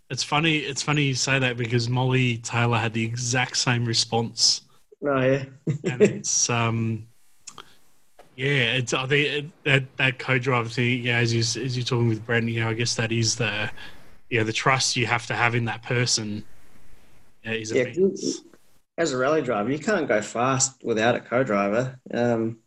[0.09, 0.57] It's funny.
[0.57, 4.61] It's funny you say that because Molly Taylor had the exact same response,
[5.05, 5.45] Oh yeah.
[5.83, 7.07] and it's um,
[8.35, 11.03] yeah, it's I think it, that that co-driver thing.
[11.03, 13.69] Yeah, as you as you're talking with Brent, you know, I guess that is the
[14.31, 16.43] yeah the trust you have to have in that person.
[17.43, 18.41] Is Yeah, immense.
[18.97, 21.99] as a rally driver, you can't go fast without a co-driver.
[22.13, 22.57] Um,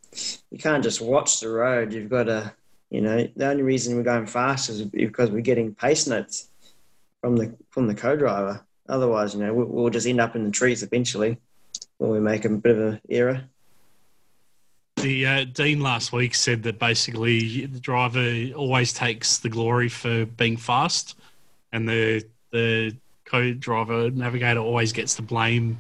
[0.50, 1.92] you can't just watch the road.
[1.92, 2.52] You've got to,
[2.90, 6.48] you know, the only reason we're going fast is because we're getting pace notes
[7.20, 8.64] from the from the co-driver.
[8.88, 11.38] Otherwise, you know, we'll, we'll just end up in the trees eventually
[11.98, 13.44] when we make a bit of an error.
[14.96, 20.26] The uh, Dean last week said that basically the driver always takes the glory for
[20.26, 21.16] being fast,
[21.74, 25.76] and the the co-driver navigator always gets the blame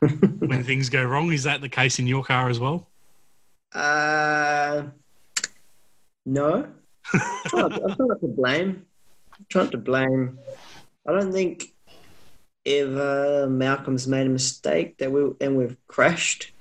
[0.38, 1.32] when things go wrong.
[1.32, 2.86] Is that the case in your car as well?
[3.72, 4.82] Uh,
[6.26, 6.68] no.
[7.12, 8.86] I'm trying, not, I'm trying not to blame.
[9.38, 10.38] I'm trying to blame.
[11.08, 11.72] I don't think
[12.66, 16.52] ever Malcolm's made a mistake that we and we've crashed.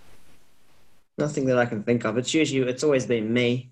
[1.17, 2.17] Nothing that I can think of.
[2.17, 3.71] It's usually it's always been me.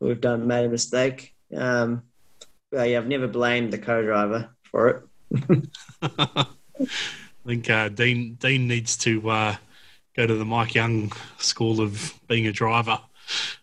[0.00, 1.34] We've done made a mistake.
[1.56, 2.02] Um,
[2.70, 5.68] but yeah, I've never blamed the co-driver for it.
[6.02, 6.46] I
[7.46, 9.56] think uh, Dean Dean needs to uh,
[10.16, 12.98] go to the Mike Young school of being a driver,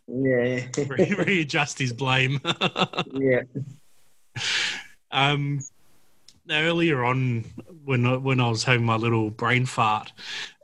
[0.08, 2.40] Yeah, Re- readjust his blame.
[3.14, 3.42] yeah.
[5.12, 5.60] Um,
[6.46, 7.46] now earlier on,
[7.86, 10.12] when I, when I was having my little brain fart,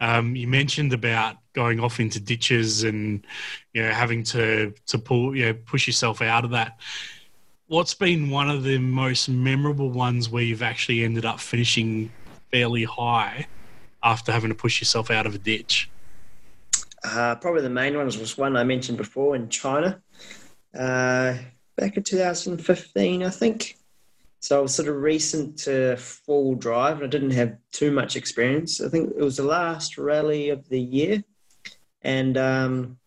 [0.02, 3.26] um, you mentioned about going off into ditches and
[3.74, 6.80] you know having to to pull you know push yourself out of that.
[7.70, 12.12] What's been one of the most memorable ones where you've actually ended up finishing
[12.52, 13.46] fairly high
[14.02, 15.88] after having to push yourself out of a ditch?
[17.04, 20.02] Uh, probably the main ones was one I mentioned before in China,
[20.74, 21.38] uh,
[21.78, 23.78] back in 2015, I think.
[24.40, 28.16] So I was sort of recent to full drive, and I didn't have too much
[28.16, 28.82] experience.
[28.82, 31.24] I think it was the last rally of the year,
[32.02, 32.98] and um,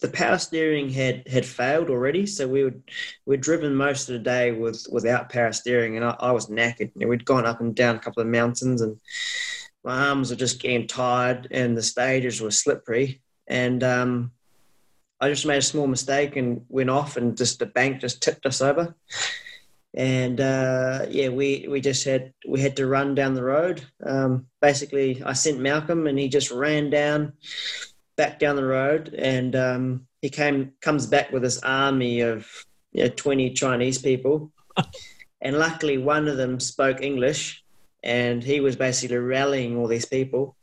[0.00, 2.26] the power steering had had failed already.
[2.26, 2.82] So we would
[3.26, 6.90] we'd driven most of the day with without power steering, and I, I was knackered.
[6.94, 8.98] You know, we'd gone up and down a couple of mountains, and
[9.84, 14.32] my arms were just getting tired, and the stages were slippery, and um,
[15.20, 18.46] I just made a small mistake and went off, and just the bank just tipped
[18.46, 18.94] us over
[19.94, 23.84] and uh, yeah, we we just had we had to run down the road.
[24.04, 27.32] Um, basically, I sent Malcolm, and he just ran down,
[28.20, 32.46] back down the road, and um, he came comes back with this army of
[32.92, 34.52] you know, twenty Chinese people,
[35.40, 37.64] and luckily one of them spoke English,
[38.02, 40.54] and he was basically rallying all these people,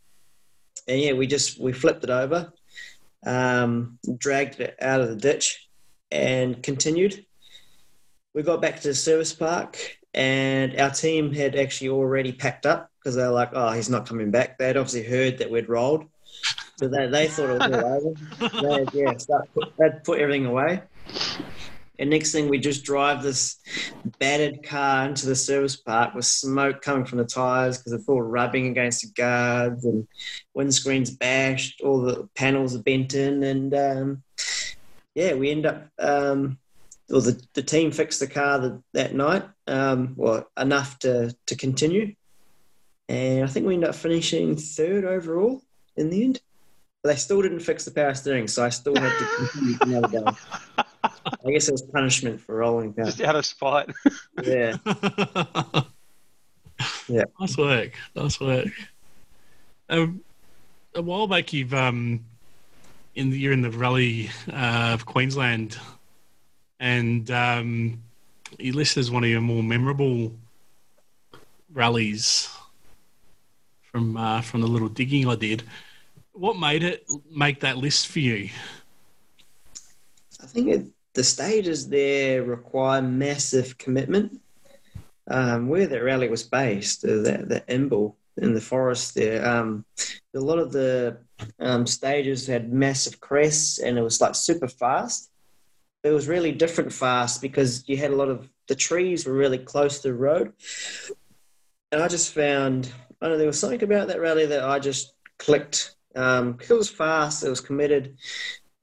[0.88, 2.53] and yeah, we just we flipped it over,
[3.26, 5.68] um, dragged it out of the ditch,
[6.12, 7.26] and continued
[8.36, 12.91] we got back to the service park and our team had actually already packed up
[12.99, 14.58] because they were like, oh, he's not coming back.
[14.58, 16.05] They'd obviously heard that we'd rolled.
[16.78, 18.86] So they, they thought it was all over.
[18.86, 20.84] They'd, yeah, start put, they'd put everything away.
[22.00, 23.58] And next thing, we just drive this
[24.20, 28.22] battered car into the service park with smoke coming from the tires because it's all
[28.22, 30.08] rubbing against the guards and
[30.56, 33.42] windscreens bashed, all the panels are bent in.
[33.42, 34.24] And um,
[35.16, 36.60] yeah, we end up um,
[37.10, 41.56] or the, the team fixed the car the, that night, um, well, enough to, to
[41.56, 42.14] continue.
[43.10, 45.62] And I think we ended up finishing third overall
[45.96, 46.42] in the end.
[47.04, 50.08] But they still didn't fix the power steering, so I still had to continue another
[50.08, 50.32] day.
[51.04, 53.06] I guess it was punishment for rolling power.
[53.06, 53.89] Just out of spite.
[54.43, 54.78] Yeah.
[57.08, 57.24] Yeah.
[57.39, 57.93] Nice work.
[58.16, 58.68] Nice work.
[59.89, 60.22] Um,
[60.93, 62.26] a while back, you've um,
[63.16, 65.78] in the, you're in the rally uh, of Queensland,
[66.80, 68.04] and um,
[68.60, 70.34] you listed as one of your more memorable
[71.74, 72.50] rallies
[73.91, 75.64] from uh, from the little digging I did.
[76.38, 78.50] What made it make that list for you?
[80.42, 84.40] I think it, the stages there require massive commitment.
[85.30, 89.84] Um, where the rally was based, uh, the, the Imbil in the forest there, um,
[90.34, 91.18] a lot of the
[91.60, 95.30] um, stages had massive crests and it was like super fast.
[96.04, 99.58] It was really different fast because you had a lot of the trees were really
[99.58, 100.54] close to the road.
[101.92, 104.80] And I just found, I don't know, there was something about that rally that I
[104.80, 105.97] just clicked.
[106.18, 108.18] Um, it was fast, it was committed,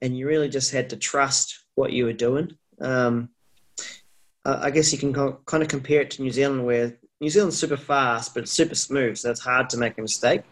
[0.00, 2.56] and you really just had to trust what you were doing.
[2.80, 3.30] Um,
[4.44, 7.76] I guess you can kind of compare it to New Zealand, where New Zealand's super
[7.76, 10.42] fast, but it's super smooth, so it's hard to make a mistake.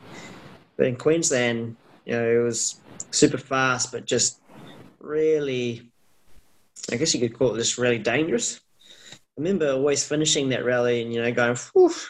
[0.76, 2.80] But in Queensland, you know, it was
[3.10, 4.40] super fast, but just
[4.98, 5.90] really,
[6.90, 8.60] I guess you could call it just really dangerous.
[9.38, 11.56] I remember always finishing that rally and, you know, going,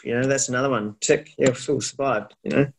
[0.02, 0.96] you know, that's another one.
[1.00, 2.72] Tick, yeah, still survived, you know.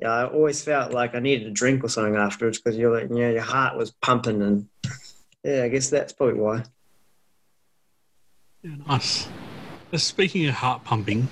[0.00, 3.10] Yeah, I always felt like I needed a drink or something afterwards because you're like,
[3.10, 4.68] you know, your heart was pumping and,
[5.42, 6.62] yeah, I guess that's probably why.
[8.62, 9.28] Yeah, nice.
[9.92, 11.28] Uh, speaking of heart pumping,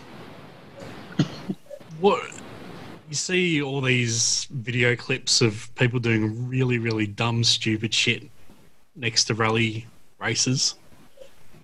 [2.01, 2.29] what
[3.09, 8.29] you see all these video clips of people doing really, really dumb, stupid shit
[8.97, 9.87] next to rally
[10.19, 10.75] races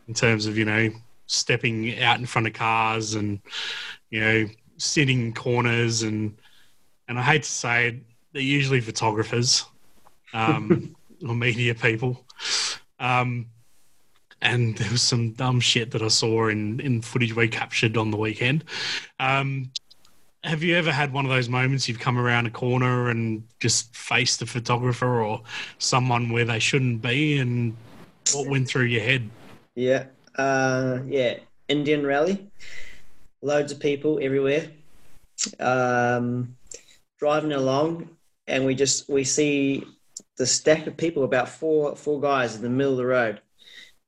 [0.09, 0.91] in terms of, you know,
[1.27, 3.41] stepping out in front of cars and,
[4.11, 4.47] you know,
[4.77, 6.37] sitting corners and
[7.07, 7.97] and I hate to say it,
[8.33, 9.65] they're usually photographers
[10.33, 10.97] um,
[11.29, 12.25] or media people.
[12.99, 13.47] Um,
[14.41, 18.11] and there was some dumb shit that I saw in, in footage we captured on
[18.11, 18.65] the weekend.
[19.19, 19.71] Um,
[20.45, 23.97] have you ever had one of those moments you've come around a corner and just
[23.97, 25.43] faced a photographer or
[25.79, 27.75] someone where they shouldn't be and
[28.35, 29.31] what went through your head?
[29.75, 30.07] Yeah.
[30.37, 31.39] Uh, yeah.
[31.69, 32.51] Indian rally.
[33.43, 34.71] Loads of people everywhere.
[35.61, 36.57] Um,
[37.19, 38.09] driving along
[38.47, 39.85] and we just we see
[40.37, 43.41] the stack of people about four four guys in the middle of the road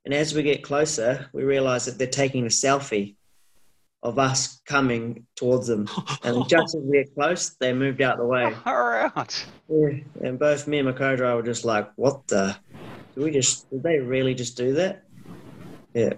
[0.04, 3.16] and as we get closer we realize that they're taking a selfie
[4.02, 5.88] of us coming towards them.
[6.22, 8.44] And just as we get close, they moved out of the way.
[8.64, 9.46] Right.
[9.68, 10.28] Yeah.
[10.28, 12.56] And both me and my co-driver were just like, what the?
[13.14, 15.02] Did we just, did they really just do that?
[15.96, 16.12] Yeah.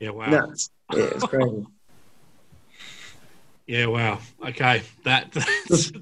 [0.00, 0.26] Yeah, wow.
[0.26, 0.70] Nuts.
[0.92, 1.66] Yeah, it's crazy.
[3.66, 4.18] yeah, wow.
[4.46, 4.82] Okay.
[5.04, 5.92] That, that's,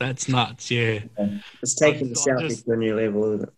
[0.00, 0.70] that's nuts.
[0.70, 1.00] Yeah.
[1.60, 3.50] It's taking the selfie just, to a new level, isn't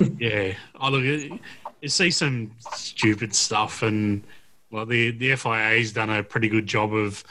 [0.00, 0.20] it?
[0.20, 0.54] yeah.
[0.80, 1.40] I look at,
[1.80, 4.22] you see some stupid stuff and,
[4.70, 7.24] well, the the FIA's done a pretty good job of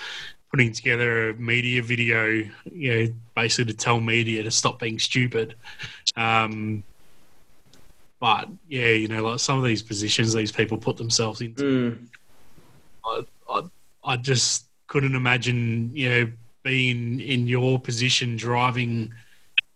[0.51, 5.55] putting together a media video, you know, basically to tell media to stop being stupid.
[6.17, 6.83] Um,
[8.21, 12.07] but yeah, you know, like some of these positions these people put themselves into, mm.
[13.03, 13.61] I, I,
[14.03, 19.11] I just couldn't imagine, you know, being in your position driving,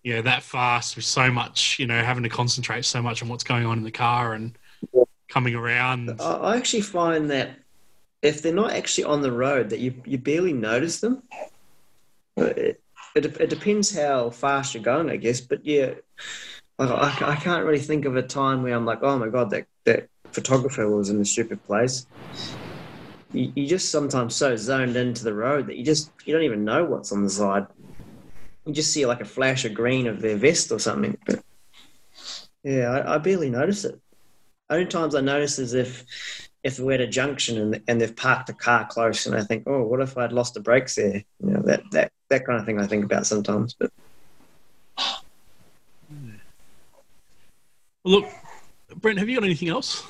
[0.04, 3.30] you know, that fast with so much, you know, having to concentrate so much on
[3.30, 4.56] what's going on in the car and
[5.28, 6.22] coming around.
[6.22, 7.50] I actually find that
[8.22, 11.24] if they're not actually on the road, that you you barely notice them.
[12.38, 12.80] It,
[13.16, 15.42] it, it depends how fast you're going, I guess.
[15.42, 15.96] But yeah,
[16.78, 19.68] I, I can't really think of a time where I'm like, oh my god, that
[19.86, 22.06] that photographer was in a stupid place.
[23.32, 26.66] You, you just sometimes so zoned into the road that you just you don't even
[26.66, 27.68] know what's on the side.
[28.66, 31.18] You just see like a flash of green of their vest or something.
[31.26, 31.44] But
[32.64, 34.00] yeah, I, I barely notice it.
[34.70, 36.06] Only times I notice is if
[36.66, 39.66] if we're at a junction and, and they've parked a car close and I think,
[39.68, 41.24] oh, what if I'd lost the brakes there?
[41.40, 43.76] You know, that, that, that kind of thing I think about sometimes.
[43.76, 43.92] But
[48.06, 48.26] look,
[48.96, 50.04] Brent, have you got anything else?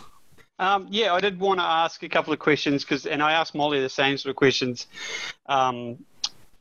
[0.60, 3.56] Um, yeah, I did want to ask a couple of questions because, and I asked
[3.56, 4.88] Molly the same sort of questions,
[5.48, 5.98] um,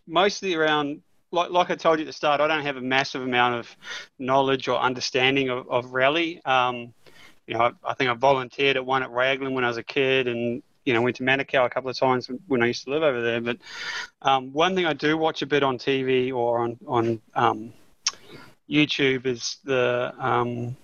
[0.06, 1.02] mostly around.
[1.30, 3.76] Like, like I told you at the start, I don't have a massive amount of
[4.20, 6.40] knowledge or understanding of, of rally.
[6.44, 6.94] Um,
[7.48, 9.82] you know, I, I, think I volunteered at one at Raglan when I was a
[9.82, 12.90] kid, and you know, went to Manukau a couple of times when I used to
[12.90, 13.40] live over there.
[13.40, 13.58] But
[14.22, 17.72] um, one thing I do watch a bit on TV or on on um,
[18.70, 20.76] YouTube is the um,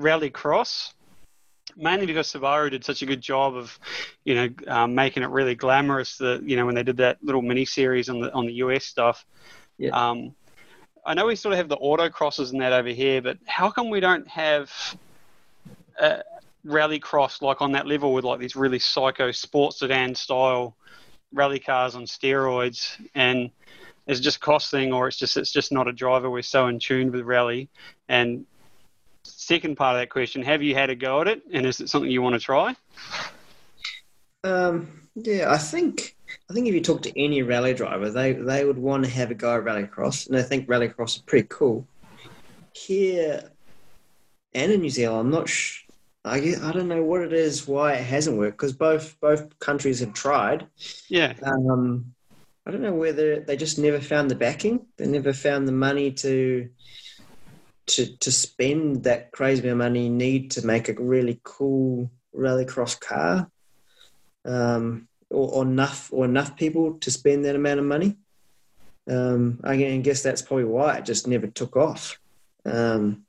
[0.00, 0.94] Rally Cross.
[1.76, 3.78] Mainly because Subaru did such a good job of,
[4.24, 6.18] you know, um, making it really glamorous.
[6.18, 8.84] That you know when they did that little mini series on the on the US
[8.84, 9.24] stuff.
[9.78, 9.90] Yeah.
[9.90, 10.34] Um,
[11.06, 13.88] I know we sort of have the autocrosses and that over here, but how come
[13.88, 14.70] we don't have
[15.98, 16.18] uh,
[16.66, 20.76] rallycross like on that level with like these really psycho sports sedan style
[21.32, 23.50] rally cars on steroids and
[24.10, 26.28] it's just a cost thing, or it's just it's just not a driver.
[26.30, 27.68] We're so in tune with rally.
[28.08, 28.44] And
[29.36, 31.88] second part of that question: Have you had a go at it, and is it
[31.88, 32.74] something you want to try?
[34.44, 36.16] Um, yeah, I think
[36.48, 39.30] I think if you talk to any rally driver, they they would want to have
[39.30, 41.86] a go at rallycross, and I think rallycross is pretty cool.
[42.74, 43.50] Here
[44.54, 45.48] and in New Zealand, I'm not.
[45.48, 45.84] Sh-
[46.22, 49.58] I get, I don't know what it is why it hasn't worked because both both
[49.58, 50.66] countries have tried.
[51.08, 52.14] Yeah, Um,
[52.66, 54.86] I don't know whether they just never found the backing.
[54.98, 56.68] They never found the money to
[57.90, 62.10] to to spend that crazy amount of money you need to make a really cool
[62.34, 63.50] rallycross car,
[64.44, 68.16] um, or, or enough or enough people to spend that amount of money.
[69.08, 72.18] Um, I guess that's probably why it just never took off.
[72.64, 73.24] Um,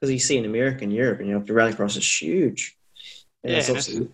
[0.00, 2.76] because you see in America and Europe, and you know, the rallycross is huge.
[3.44, 4.08] And Yeah, it's also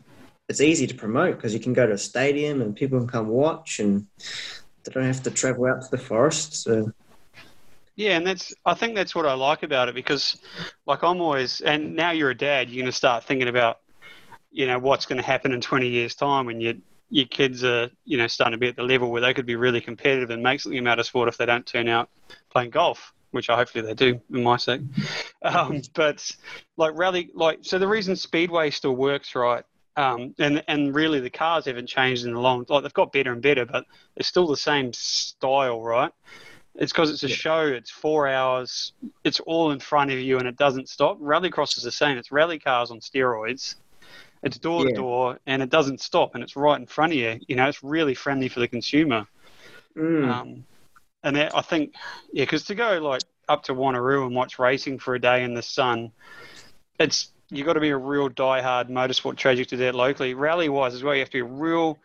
[0.49, 3.29] it's easy to promote because you can go to a stadium and people can come
[3.29, 4.07] watch, and
[4.85, 6.63] they don't have to travel out to the forest.
[6.63, 6.93] So
[7.99, 10.41] Yeah, and that's I think that's what I like about it because
[10.87, 13.81] like I'm always and now you're a dad, you're gonna start thinking about,
[14.53, 16.81] you know, what's gonna happen in twenty years time when you
[17.11, 19.57] your kids are, you know, starting to be at the level where they could be
[19.57, 22.09] really competitive and make something out of sport if they don't turn out
[22.53, 24.83] playing golf, which I hopefully they do, in my sake.
[25.43, 26.31] Um, but
[26.77, 29.65] like rally, like so the reason speedway still works, right?
[29.97, 33.33] Um, and and really the cars haven't changed in a long like they've got better
[33.33, 36.13] and better, but it's still the same style, right?
[36.79, 37.35] It's because it's a Yeah.
[37.35, 37.67] show.
[37.67, 38.93] It's four hours.
[39.25, 41.19] It's all in front of you, and it doesn't stop.
[41.19, 42.17] Rallycross is the same.
[42.17, 43.75] It's rally cars on steroids.
[44.45, 47.41] It's door to door, and it doesn't stop, and it's right in front of you.
[47.49, 49.27] You know, it's really friendly for the consumer.
[49.97, 50.65] mm, Um,
[51.25, 51.95] and that, I think,
[52.33, 55.55] yeah, because to go like up to Wanneroo and watch racing for a day in
[55.55, 56.13] the sun,
[57.01, 60.35] it's you've got to be a real diehard motorsport tragic to do that locally.
[60.35, 61.99] Rally wise as well, you have to be a real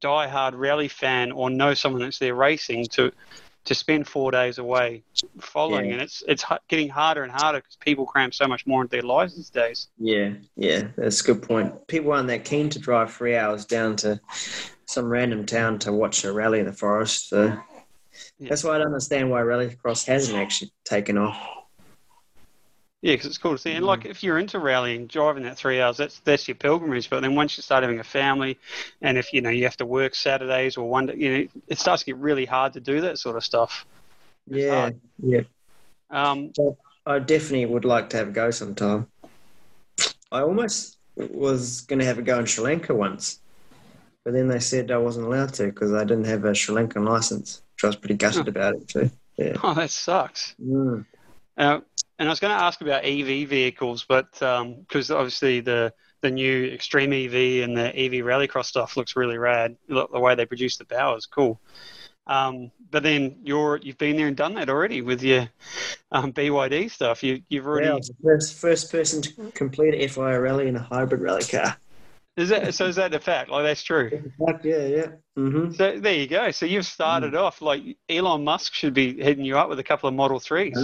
[0.00, 3.12] diehard rally fan or know someone that's there racing to
[3.68, 5.02] to spend four days away
[5.40, 5.86] following.
[5.86, 5.92] Yeah.
[5.94, 9.02] And it's it's getting harder and harder because people cram so much more into their
[9.02, 9.88] lives these days.
[9.98, 11.86] yeah, yeah, that's a good point.
[11.86, 14.20] People aren't that keen to drive three hours down to
[14.86, 17.28] some random town to watch a rally in the forest.
[17.28, 17.58] So
[18.38, 18.48] Yeah.
[18.48, 21.36] that's why I don't understand why rallycross hasn't actually taken off.
[23.00, 23.72] Yeah, because it's cool to see.
[23.72, 27.08] And like, if you're into rallying, driving that three hours, that's that's your pilgrimage.
[27.08, 28.58] But then once you start having a family,
[29.02, 31.78] and if you know you have to work Saturdays or one, day, you know, it
[31.78, 33.86] starts to get really hard to do that sort of stuff.
[34.48, 35.00] Yeah, hard.
[35.22, 35.40] yeah.
[36.10, 36.52] Um,
[37.06, 39.06] I definitely would like to have a go sometime.
[40.32, 43.38] I almost was going to have a go in Sri Lanka once,
[44.24, 47.08] but then they said I wasn't allowed to because I didn't have a Sri Lankan
[47.08, 49.10] license, which I was pretty gutted about it too.
[49.36, 49.56] Yeah.
[49.62, 50.56] oh, that sucks.
[50.60, 51.06] Mm.
[51.58, 51.80] Uh,
[52.18, 56.64] and I was going to ask about EV vehicles, but because obviously the the new
[56.72, 59.76] Extreme EV and the EV Rallycross stuff looks really rad.
[59.88, 61.60] Look, The way they produce the power is cool.
[62.26, 65.48] Um, but then you're you've been there and done that already with your
[66.12, 67.22] um, BYD stuff.
[67.22, 70.82] You you've Yeah, already the first, first person to complete a FIA rally in a
[70.82, 71.76] hybrid rally car.
[72.38, 72.86] Is that so?
[72.86, 73.50] Is that the fact?
[73.50, 74.10] Like that's true.
[74.38, 75.06] Fuck yeah, yeah.
[75.36, 76.50] hmm So there you go.
[76.52, 80.08] So you've started off like Elon Musk should be hitting you up with a couple
[80.08, 80.78] of Model Threes.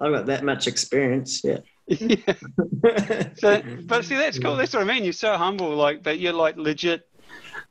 [0.00, 1.42] I've got that much experience.
[1.44, 1.58] Yeah.
[1.86, 2.16] yeah.
[3.36, 4.56] So, but see, that's cool.
[4.56, 5.04] That's what I mean.
[5.04, 7.08] You're so humble, like, but you're like legit,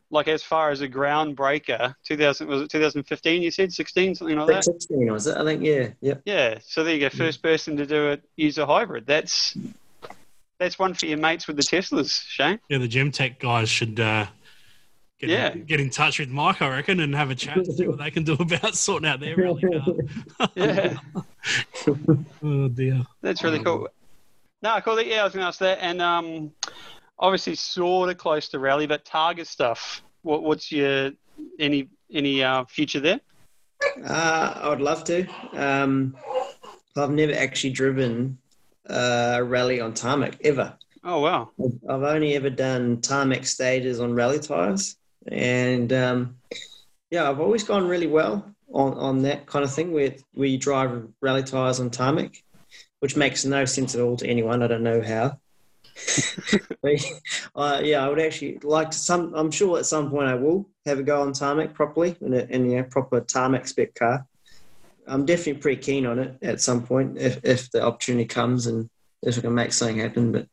[0.09, 1.95] like as far as a groundbreaker.
[2.05, 3.41] 2000 was it 2015?
[3.41, 4.63] You said 16, something like that.
[4.63, 5.37] 16 was it?
[5.37, 5.63] I think.
[5.63, 5.89] Yeah.
[6.01, 6.21] Yep.
[6.25, 6.59] Yeah.
[6.63, 7.09] So there you go.
[7.09, 8.23] First person to do it.
[8.35, 9.05] Use a hybrid.
[9.05, 9.57] That's
[10.59, 12.59] that's one for your mates with the Teslas, Shane.
[12.69, 14.25] Yeah, the Gemtech guys should uh,
[15.19, 15.51] get, Yeah.
[15.51, 17.97] in, get in touch with Mike, I reckon, and have a chat to see what
[17.97, 20.49] they can do about sorting out their rally car.
[20.55, 20.97] Yeah.
[22.43, 23.03] oh, dear.
[23.21, 23.89] That's really cool.
[24.61, 25.01] No, cool.
[25.01, 26.51] Yeah, I was going to ask that, and um,
[27.19, 30.01] obviously sort of close to rally, but Targa stuff.
[30.21, 31.11] What, what's your
[31.59, 33.19] any any uh, future there?
[34.03, 35.27] Uh, I would love to.
[35.53, 36.15] Um,
[36.97, 38.37] I've never actually driven
[38.89, 40.77] uh, rally on tarmac ever.
[41.03, 41.51] Oh wow.
[41.87, 44.97] I've only ever done tarmac stages on rally tires,
[45.27, 46.37] and um,
[47.11, 50.57] yeah, I've always gone really well on, on that kind of thing where where you
[50.57, 52.35] drive rally tires on tarmac,
[52.99, 54.63] which makes no sense at all to anyone.
[54.63, 55.37] I don't know how.
[57.55, 58.97] uh, yeah, I would actually like to.
[58.97, 62.33] Some, I'm sure at some point I will have a go on tarmac properly in
[62.33, 64.25] a, in a proper tarmac spec car.
[65.07, 68.89] I'm definitely pretty keen on it at some point if, if the opportunity comes and
[69.21, 70.31] if we can make something happen.
[70.31, 70.47] But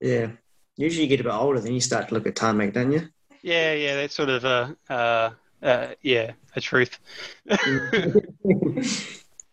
[0.00, 0.28] yeah,
[0.76, 3.08] usually you get a bit older, then you start to look at tarmac, don't you?
[3.42, 5.30] Yeah, yeah, that's sort of a uh,
[5.62, 6.98] uh, yeah, a truth.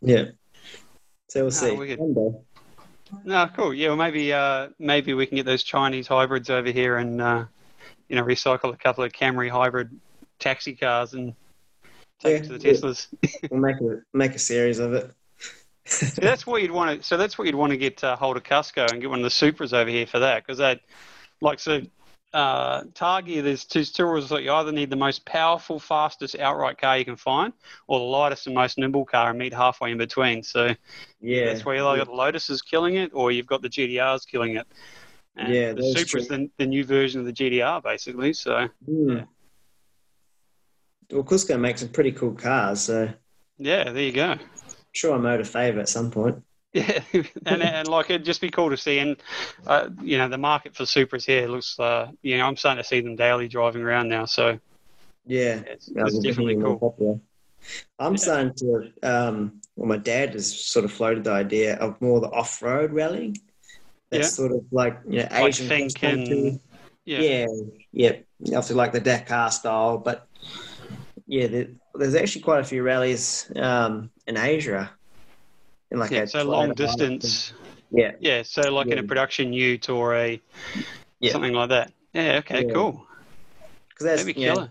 [0.01, 0.25] yeah.
[1.27, 1.75] So we'll see.
[1.75, 2.31] One day.
[3.23, 3.73] no, cool.
[3.73, 7.45] Yeah, well, maybe uh, maybe we can get those Chinese hybrids over here and uh,
[8.07, 9.99] you know recycle a couple of Camry hybrid
[10.39, 11.33] taxi cars and
[12.19, 12.39] take Yeah.
[12.39, 13.07] it to the Teslas.
[13.49, 15.11] We'll make a make a series of it.
[15.85, 17.07] So that's what you'd want to.
[17.07, 19.23] So that's what you'd want to get uh, hold of Cusco and get one of
[19.23, 20.79] the Supras over here for that because they,
[21.41, 21.81] like, so
[22.31, 23.41] uh, Targa.
[23.41, 27.15] There's two rules that you either need the most powerful, fastest outright car you can
[27.15, 27.53] find,
[27.87, 30.43] or the lightest and most nimble car, and meet halfway in between.
[30.43, 30.75] So
[31.21, 34.27] yeah, that's where you either got the Lotuses killing it, or you've got the GTRs
[34.27, 34.67] killing it.
[35.37, 36.37] And Yeah, the Supra's true.
[36.37, 38.33] the, the new version of the GTR, basically.
[38.33, 39.09] So Hmm.
[39.09, 39.23] Yeah.
[41.11, 43.09] Well, Cusco makes some pretty cool cars, so
[43.57, 44.37] yeah, there you go.
[44.91, 46.43] sure I'm out of favour at some point.
[46.71, 47.01] Yeah,
[47.47, 49.17] and and like it'd just be cool to see, and
[49.65, 52.87] uh, you know the market for Supras here looks, uh, you know, I'm starting to
[52.87, 54.59] see them daily driving around now, so
[55.25, 56.77] Yeah, it's, Yeah, it's definitely cool.
[56.77, 57.19] popular.
[57.97, 58.17] I'm Yeah.
[58.17, 58.91] starting to.
[59.01, 63.35] Um, well, my dad has sort of floated the idea of more the off-road rallying.
[64.11, 64.29] That's Yeah.
[64.29, 66.37] sort of like you know Asian Fink cross-country.
[66.37, 66.59] and
[67.05, 67.47] yeah, yeah,
[67.91, 68.11] yeah,
[68.57, 70.28] obviously like the Dakar style, but
[71.29, 74.91] yeah, there, there's actually quite a few rallies um, in Asia.
[75.91, 77.53] In like yeah, a so long distance,
[77.91, 80.41] Yeah, yeah, so like in a production ute or a
[81.19, 81.31] Yeah.
[81.31, 81.91] something like that.
[82.13, 82.73] Yeah, okay, Yeah.
[82.73, 83.05] cool.
[83.89, 84.67] because that's That'd be know,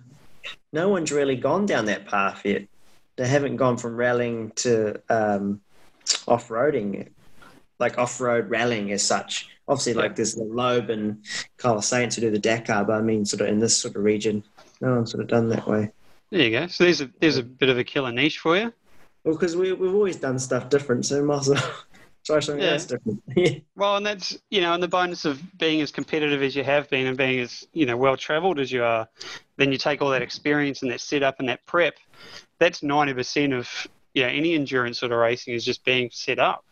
[0.72, 2.66] no one's really gone down that path yet.
[3.16, 5.60] They haven't gone from rallying to um,
[6.26, 7.08] off-roading,
[7.78, 9.48] like off-road rallying as such.
[9.68, 11.24] Obviously, like there's the Loeb and
[11.56, 14.02] Carlos Sainz who do the Dakar, but I mean, sort of in this sort of
[14.02, 14.42] region,
[14.80, 15.90] no one's sort of done that way.
[16.30, 16.66] There you go.
[16.66, 18.72] So there's a there's a bit of a killer niche for you.
[19.24, 21.74] Well, because we we've always done stuff different, so might as well
[22.24, 22.72] try something Yeah.
[22.72, 23.22] else different.
[23.36, 26.64] yeah, Well, and that's you know, and the bonus of being as competitive as you
[26.64, 29.08] have been and being as you know well travelled as you are,
[29.56, 31.94] then you take all that experience and that setup and that prep.
[32.58, 33.68] That's ninety percent of
[34.14, 36.64] you know any endurance sort of racing is just being set up.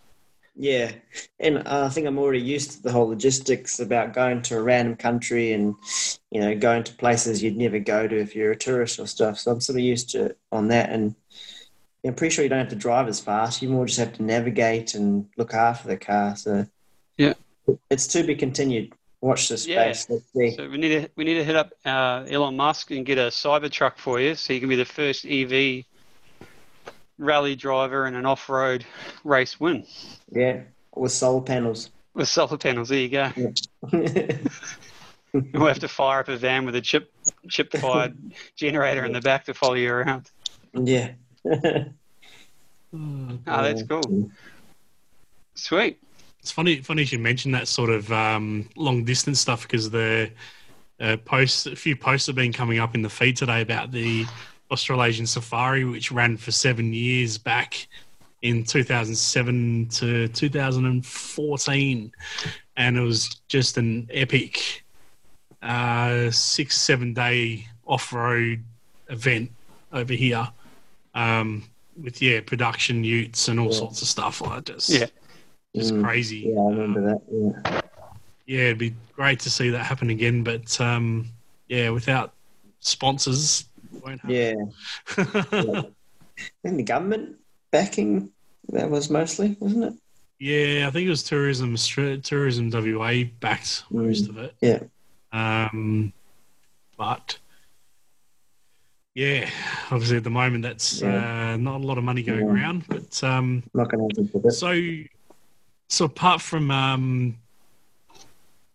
[0.57, 0.93] Yeah.
[1.39, 4.97] And I think I'm already used to the whole logistics about going to a random
[4.97, 5.74] country and
[6.31, 9.39] you know going to places you'd never go to if you're a tourist or stuff.
[9.39, 11.15] So I'm sort of used to it on that, and
[12.05, 13.61] I'm pretty sure you don't have to drive as fast.
[13.62, 16.37] You more just have to navigate and look after the car.
[16.37, 16.66] So
[17.16, 17.35] Yeah.
[17.91, 18.93] it's to be continued.
[19.20, 19.93] Watch this Yeah.
[19.93, 20.11] space.
[20.11, 20.57] Let's see.
[20.57, 23.28] So we need to we need to hit up uh, Elon Musk and get a
[23.28, 25.85] cyber truck for you, so you can be the first EV
[27.18, 28.84] rally driver and an off-road
[29.24, 29.84] race win
[30.30, 30.60] Yeah,
[30.94, 31.90] with solar panels.
[32.14, 32.88] with solar panels.
[32.90, 33.30] There you go.
[35.52, 37.12] We'll have to fire up a van with a chip
[37.48, 38.16] chip fired
[38.56, 40.30] generator in the back to follow you around.
[40.72, 41.10] yeah.
[41.44, 41.84] Oh,
[43.44, 44.30] that's cool.
[45.55, 46.01] Sweet.
[46.40, 50.30] It's funny, funny you should mention that sort of um, long distance stuff because the
[51.01, 54.24] uh, posts, a few posts have been coming up in the feed today about the
[54.70, 57.86] Australasian Safari, which ran for seven years back
[58.43, 62.12] in 2007 to 2014,
[62.76, 64.84] and it was just an epic
[65.62, 68.62] uh, six, seven day off road
[69.09, 69.51] event
[69.93, 70.48] over here.
[71.14, 71.64] Um,
[72.01, 73.78] with yeah, production utes and all Yeah.
[73.78, 75.06] sorts of stuff like just Yeah.
[75.74, 76.02] just Mm.
[76.05, 76.40] crazy.
[76.55, 77.22] Yeah, I remember that.
[77.32, 77.80] Yeah.
[78.47, 81.30] Yeah, it'd be great to see that happen again, but um,
[81.68, 82.34] yeah, without
[82.80, 83.64] sponsors,
[84.05, 84.31] won't happen.
[84.36, 84.55] Yeah.
[85.52, 85.82] yeah.
[86.64, 87.36] And the government
[87.70, 88.31] backing
[88.68, 89.94] that was mostly, wasn't it?
[90.39, 91.77] Yeah, I think it was tourism,
[92.23, 94.55] tourism WA backed most of it.
[94.60, 94.81] Yeah.
[95.32, 96.12] Um,
[96.98, 97.39] but
[99.14, 99.48] yeah,
[99.90, 102.52] obviously at the moment that's uh, not a lot of money going Yeah.
[102.52, 102.85] around.
[102.86, 104.78] But um, Not going to happen so,
[105.89, 107.39] so apart from um,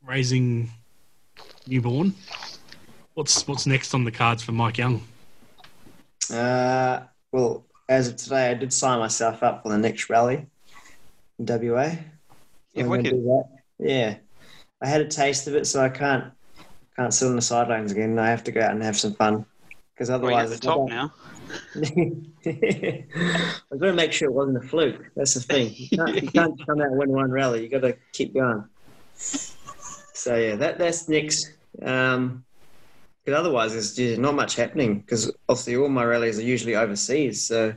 [0.03, 0.71] raising
[1.67, 2.15] newborn,
[3.13, 5.01] what's what's next on the cards for Mike Young?
[6.31, 10.47] Uh, well, as of today, I did sign myself up for the next rally
[11.39, 11.95] in WA.
[12.73, 13.11] Yeah, I'm gonna wicked.
[13.11, 13.45] do that.
[13.79, 14.15] Yeah,
[14.81, 16.31] I had a taste of it, so I can't
[16.95, 18.17] can't sit on the sidelines again.
[18.17, 19.45] I have to go out and have some fun
[19.93, 21.13] because Well, otherwise, the top now.
[21.75, 25.11] I've got to make sure it wasn't a fluke.
[25.15, 25.73] That's the thing.
[25.75, 27.63] You can't, you can't come out and win one rally.
[27.63, 28.63] You got to keep going.
[29.15, 31.51] So yeah, that that's next.
[31.81, 32.45] Um,
[33.23, 34.99] because otherwise, there's, there's not much happening.
[34.99, 37.45] Because obviously, all my rallies are usually overseas.
[37.45, 37.73] So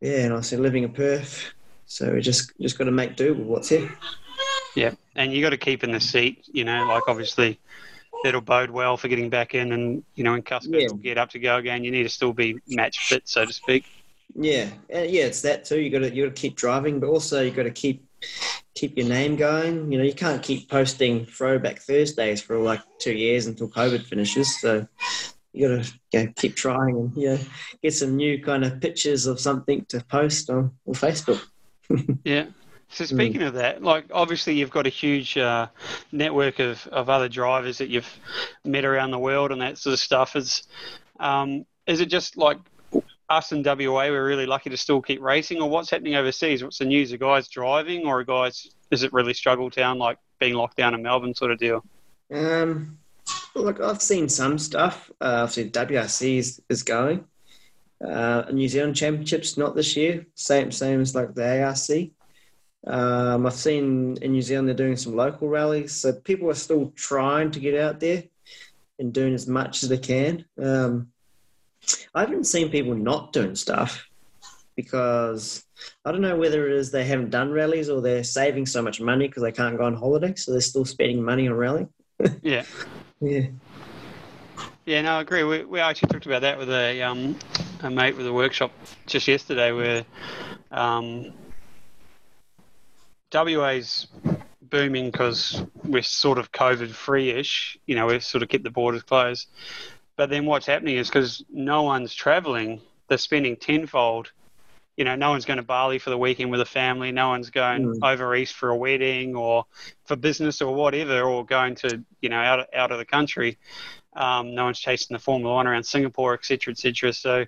[0.00, 1.52] yeah, and I obviously living in Perth,
[1.86, 3.90] so we just just got to make do with what's here.
[4.76, 6.44] Yeah, and you got to keep in the seat.
[6.52, 7.58] You know, like obviously
[8.22, 10.88] that'll bode well for getting back in, and you know, when Cusco Yeah.
[10.88, 13.52] will get up to go again, you need to still be match fit, so to
[13.52, 13.84] speak.
[14.34, 15.80] Yeah, uh, yeah, it's that too.
[15.80, 18.04] You got to you got to keep driving, but also you got to keep
[18.74, 19.90] keep your name going.
[19.90, 24.60] You know, you can't keep posting throwback Thursdays for like two years until COVID finishes.
[24.60, 24.86] So
[25.52, 27.38] you got to you know, keep trying and you know,
[27.82, 31.42] get some new kind of pictures of something to post on, on Facebook.
[32.24, 32.46] Yeah.
[32.90, 35.68] So speaking of that, like obviously you've got a huge uh,
[36.10, 38.08] network of, of other drivers that you've
[38.64, 40.36] met around the world and that sort of stuff.
[40.36, 40.62] Is
[41.20, 42.58] um, is it just like
[43.30, 46.62] us in WA we're really lucky to still keep racing, or what's happening overseas?
[46.62, 47.12] What's the news?
[47.12, 48.68] Are guys driving, or are guys?
[48.90, 51.84] Is it really struggle town like being locked down in Melbourne sort of deal?
[52.32, 52.98] Um,
[53.54, 55.10] look, I've seen some stuff.
[55.20, 57.24] Uh, I've seen WRC is, is going.
[58.06, 60.26] Uh, New Zealand Championships not this year.
[60.34, 62.10] Same same as like the ARC.
[62.86, 66.92] Um, I've seen in New Zealand they're doing some local rallies, so people are still
[66.94, 68.24] trying to get out there
[68.98, 70.44] and doing as much as they can.
[70.60, 71.08] Um,
[72.14, 74.06] I haven't seen people not doing stuff
[74.76, 75.64] because
[76.04, 79.00] I don't know whether it is they haven't done rallies or they're saving so much
[79.00, 81.88] money because they can't go on holiday, so they're still spending money on rallying.
[82.42, 82.64] Yeah.
[83.20, 83.46] Yeah.
[84.86, 85.44] Yeah, no, I agree.
[85.44, 87.36] We, we actually talked about that with a um,
[87.82, 88.72] a mate with a workshop
[89.06, 90.04] just yesterday, where
[90.70, 91.32] um,
[93.32, 94.06] WA's
[94.62, 97.78] booming because we're sort of COVID free-ish.
[97.86, 99.48] You know, we've sort of kept the borders closed.
[100.18, 104.32] But then what's happening is because no one's travelling, they're spending tenfold.
[104.96, 107.12] You know, no one's going to Bali for the weekend with a family.
[107.12, 107.98] No one's going Mm.
[108.02, 109.64] over east for a wedding or
[110.06, 113.58] for business or whatever, or going to you know out out of the country.
[114.14, 117.12] Um, no one's chasing the Formula One around Singapore, etc., cetera, et cetera.
[117.12, 117.46] So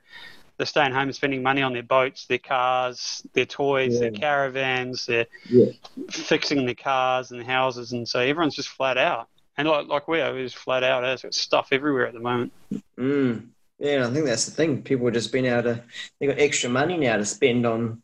[0.56, 4.18] they're staying home and spending money on their boats, their cars, their toys, their Yeah.
[4.18, 5.72] caravans, their Yeah.
[6.08, 9.28] fixing their cars and houses, and so everyone's just flat out.
[9.60, 11.02] And like like we are, just flat out.
[11.02, 12.52] There's got stuff everywhere at the moment.
[12.98, 13.48] Mm.
[13.78, 14.82] Yeah, I think that's the thing.
[14.82, 15.82] People have just been able to
[16.18, 18.02] they got extra money now to spend on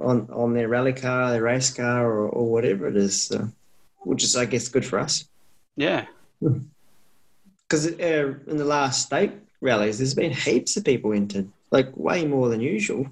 [0.00, 3.22] on on their rally car, their race car, or, or whatever it is.
[3.22, 3.48] So,
[4.00, 5.28] which is, I guess, good for us.
[5.76, 6.06] Yeah,
[7.68, 12.24] Because uh, in the last state rallies, there's been heaps of people entered, like way
[12.24, 13.06] more than usual,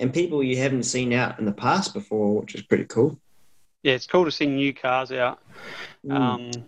[0.00, 3.18] and people you haven't seen out in the past before, which is pretty cool.
[3.82, 5.40] yeah, it's cool to see new cars out.
[6.06, 6.14] Mm.
[6.14, 6.64] Um,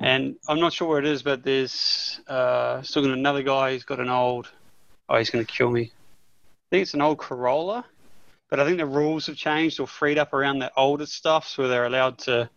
[0.00, 3.84] and I'm not sure where it is, but there's uh, still got another guy who's
[3.84, 4.48] got an old.
[5.08, 5.82] Oh, he's going to kill me.
[5.82, 7.84] I think it's an old Corolla,
[8.48, 11.68] but I think the rules have changed or freed up around the older stuff, so
[11.68, 12.48] they're allowed to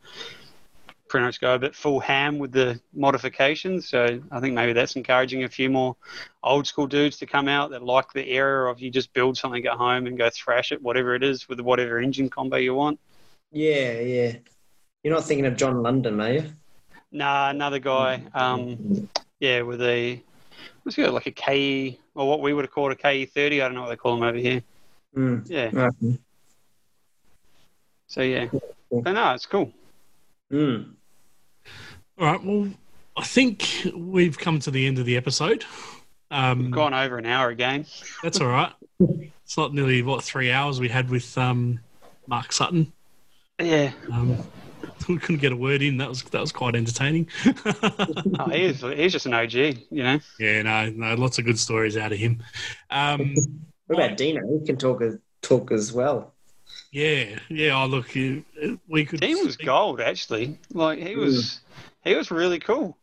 [1.09, 3.89] pretty much go a bit full ham with the modifications.
[3.89, 5.97] So I think maybe that's encouraging a few more
[6.43, 9.65] old school dudes to come out that like the era of you just build something
[9.65, 12.99] at home and go thrash it, whatever it is, with whatever engine combo you want.
[13.51, 14.33] yeah, yeah.
[15.03, 16.45] You're not thinking of John London, are you?
[17.13, 18.23] Nah, another guy.
[18.33, 19.07] Um,
[19.39, 20.21] yeah, with a
[20.81, 23.61] what's it like a KE or what we would have called a KE thirty.
[23.61, 24.63] I don't know what they call them over here.
[25.15, 25.47] Mm.
[25.47, 25.69] Yeah.
[25.73, 26.19] Okay.
[28.07, 28.47] So yeah.
[28.91, 29.71] But no, it's cool.
[30.51, 30.93] Mm.
[32.17, 32.43] All right.
[32.43, 32.69] Well,
[33.15, 35.65] I think we've come to the end of the episode.
[36.31, 37.85] Um, Gone over an hour again.
[38.23, 38.71] That's all right.
[39.43, 41.79] It's not nearly what three hours we had with um,
[42.25, 42.91] Mark Sutton.
[43.59, 43.91] Yeah.
[44.11, 44.62] Um, we
[45.03, 45.97] couldn't get a word in.
[45.97, 47.27] That was that was quite entertaining.
[48.39, 48.81] Oh, he is.
[48.81, 49.53] He's just an OG.
[49.53, 50.19] You know.
[50.39, 52.41] yeah, no, no, lots of good stories out of him.
[52.89, 53.33] Um,
[53.87, 54.41] What about Dino?
[54.59, 56.33] He can talk as, talk as well.
[56.91, 57.81] yeah, yeah.
[57.81, 58.45] Oh, look, you-
[58.87, 59.19] we could.
[59.19, 60.57] Dean was gold actually.
[60.73, 61.59] Like he was.
[62.03, 62.97] He was really cool.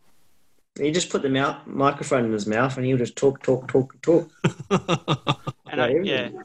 [0.78, 3.68] He just put the mouth, microphone in his mouth and he would just talk, talk,
[3.68, 4.30] talk, talk.
[5.70, 6.42] And I, Yeah, yeah.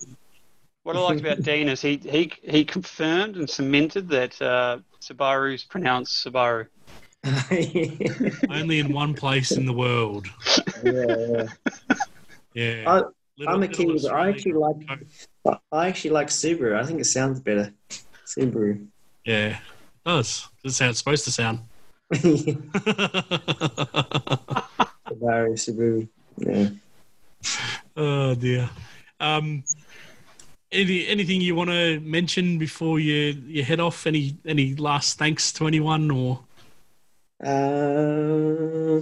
[0.86, 5.64] What I liked about Dean is he he he confirmed and cemented that uh, Subaru's
[5.64, 6.68] pronounced Subaru.
[8.52, 10.28] Only in one place in the world.
[10.84, 11.48] yeah.
[12.54, 12.84] Yeah.
[12.86, 13.02] I,
[13.38, 14.76] Little- I'm a little Kiwi, I actually like.
[15.72, 16.80] I actually like Subaru.
[16.80, 17.74] I think it sounds better.
[18.28, 18.86] Subaru.
[19.26, 19.58] Yeah, it
[20.06, 20.48] does.
[20.64, 21.62] That's how it's supposed to sound.
[25.10, 26.08] Subaru, Subaru.
[26.38, 26.70] Yeah.
[27.98, 28.70] oh dear.
[29.20, 29.64] Um,
[30.76, 34.06] any, anything you want to mention before you, you head off?
[34.06, 36.40] Any any last thanks to anyone or
[37.44, 39.02] Uh,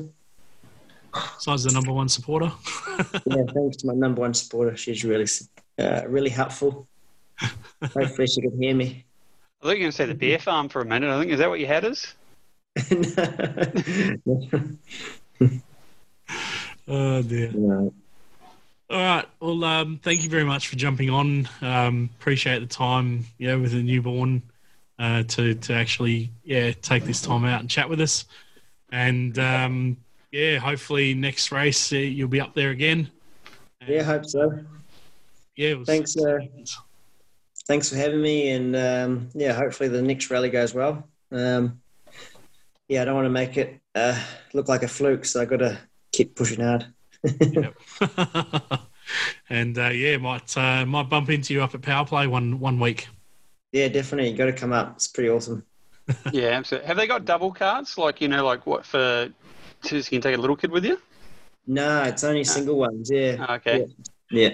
[1.12, 2.52] besides the number one supporter?
[3.26, 4.76] yeah, thanks to my number one supporter.
[4.78, 5.28] She's really,
[5.80, 6.88] uh, really helpful.
[7.82, 9.06] Hopefully, she can hear me.
[9.62, 11.10] I thought you were going to say the beer farm for a minute.
[11.10, 12.14] I think is that what you had us?
[16.86, 17.50] Oh dear.
[17.54, 17.94] no.
[18.94, 19.26] All right.
[19.40, 21.50] Well, um, thank you very much for jumping on.
[21.62, 24.44] Um, appreciate the time, you know, with a newborn,
[25.00, 28.26] uh, to to actually, yeah, take this time out and chat with us.
[28.92, 29.98] And um,
[30.32, 33.10] yeah, hopefully next race uh, you'll be up there again.
[33.88, 34.60] Yeah, hope so.
[35.56, 35.74] Yeah.
[35.74, 36.38] was- Thanks, uh,
[37.66, 41.08] Thanks for having me, and um, yeah, hopefully the next rally goes well.
[41.32, 41.82] Um,
[42.88, 44.22] yeah, I don't want to make it uh,
[44.54, 45.80] look like a fluke, so I got to
[46.12, 46.93] keep pushing hard.
[47.40, 47.76] Yep.
[49.50, 52.80] and uh, yeah, might uh, might bump into you up at Power Play one one
[52.80, 53.08] week.
[53.72, 54.94] Yeah, definitely, you got to come up.
[54.96, 55.64] It's pretty awesome.
[56.34, 56.88] Yeah, absolutely.
[56.88, 57.98] Have they got double cards?
[57.98, 59.30] Like you know, like what for?
[59.84, 61.00] So you can take a little kid with you.
[61.66, 63.10] No, it's only single ones.
[63.10, 63.46] Yeah.
[63.50, 63.88] Okay.
[64.30, 64.50] Yeah.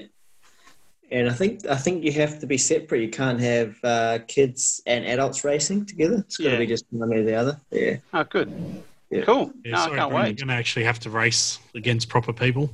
[1.11, 3.01] And I think I think you have to be separate.
[3.01, 6.17] You can't have uh, kids and adults racing together.
[6.19, 6.57] It's got to Yeah.
[6.59, 7.59] be just one or the other.
[7.71, 7.97] Yeah.
[8.13, 8.83] Oh, good.
[9.09, 9.23] Yeah.
[9.23, 9.51] Cool.
[9.65, 10.27] Yeah, no, I can't Brian, wait.
[10.27, 12.73] You're going to actually have to race against proper people.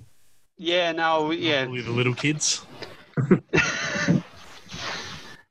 [0.58, 1.62] Yeah, no, not yeah.
[1.62, 2.66] only the little kids.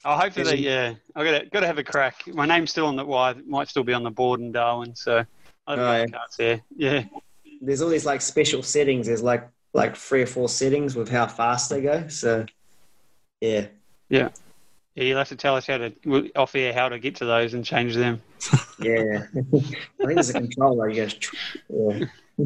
[0.05, 0.95] Oh, hopefully, they, yeah.
[1.17, 2.25] I got to got to have a crack.
[2.27, 4.95] My name's still on the well, I might still be on the board in Darwin,
[4.95, 5.25] so
[5.67, 6.07] I've Oh, got yeah.
[6.07, 6.61] cards there.
[6.77, 7.05] Yeah,
[7.63, 9.07] There's all these like special settings.
[9.07, 12.07] There's like like three or four settings with how fast they go.
[12.09, 12.45] So
[13.41, 13.67] yeah.
[14.11, 14.29] yeah.
[14.95, 15.05] yeah.
[15.05, 17.65] You'll have to tell us how to off air how to get to those and
[17.65, 18.21] change them.
[18.81, 19.27] Yeah.
[19.37, 20.89] I think there's a controller.
[20.89, 21.17] You guys.
[21.69, 22.05] Yeah.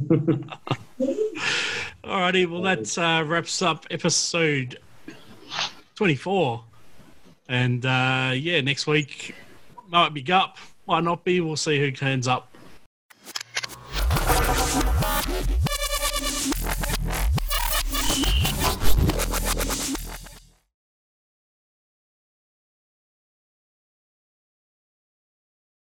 [2.05, 4.79] Alrighty, well, that uh, wraps up episode
[5.95, 6.65] 24.
[7.49, 9.35] And uh, yeah, next week
[9.89, 11.41] might be Gup, might not be.
[11.41, 12.57] We'll see who turns up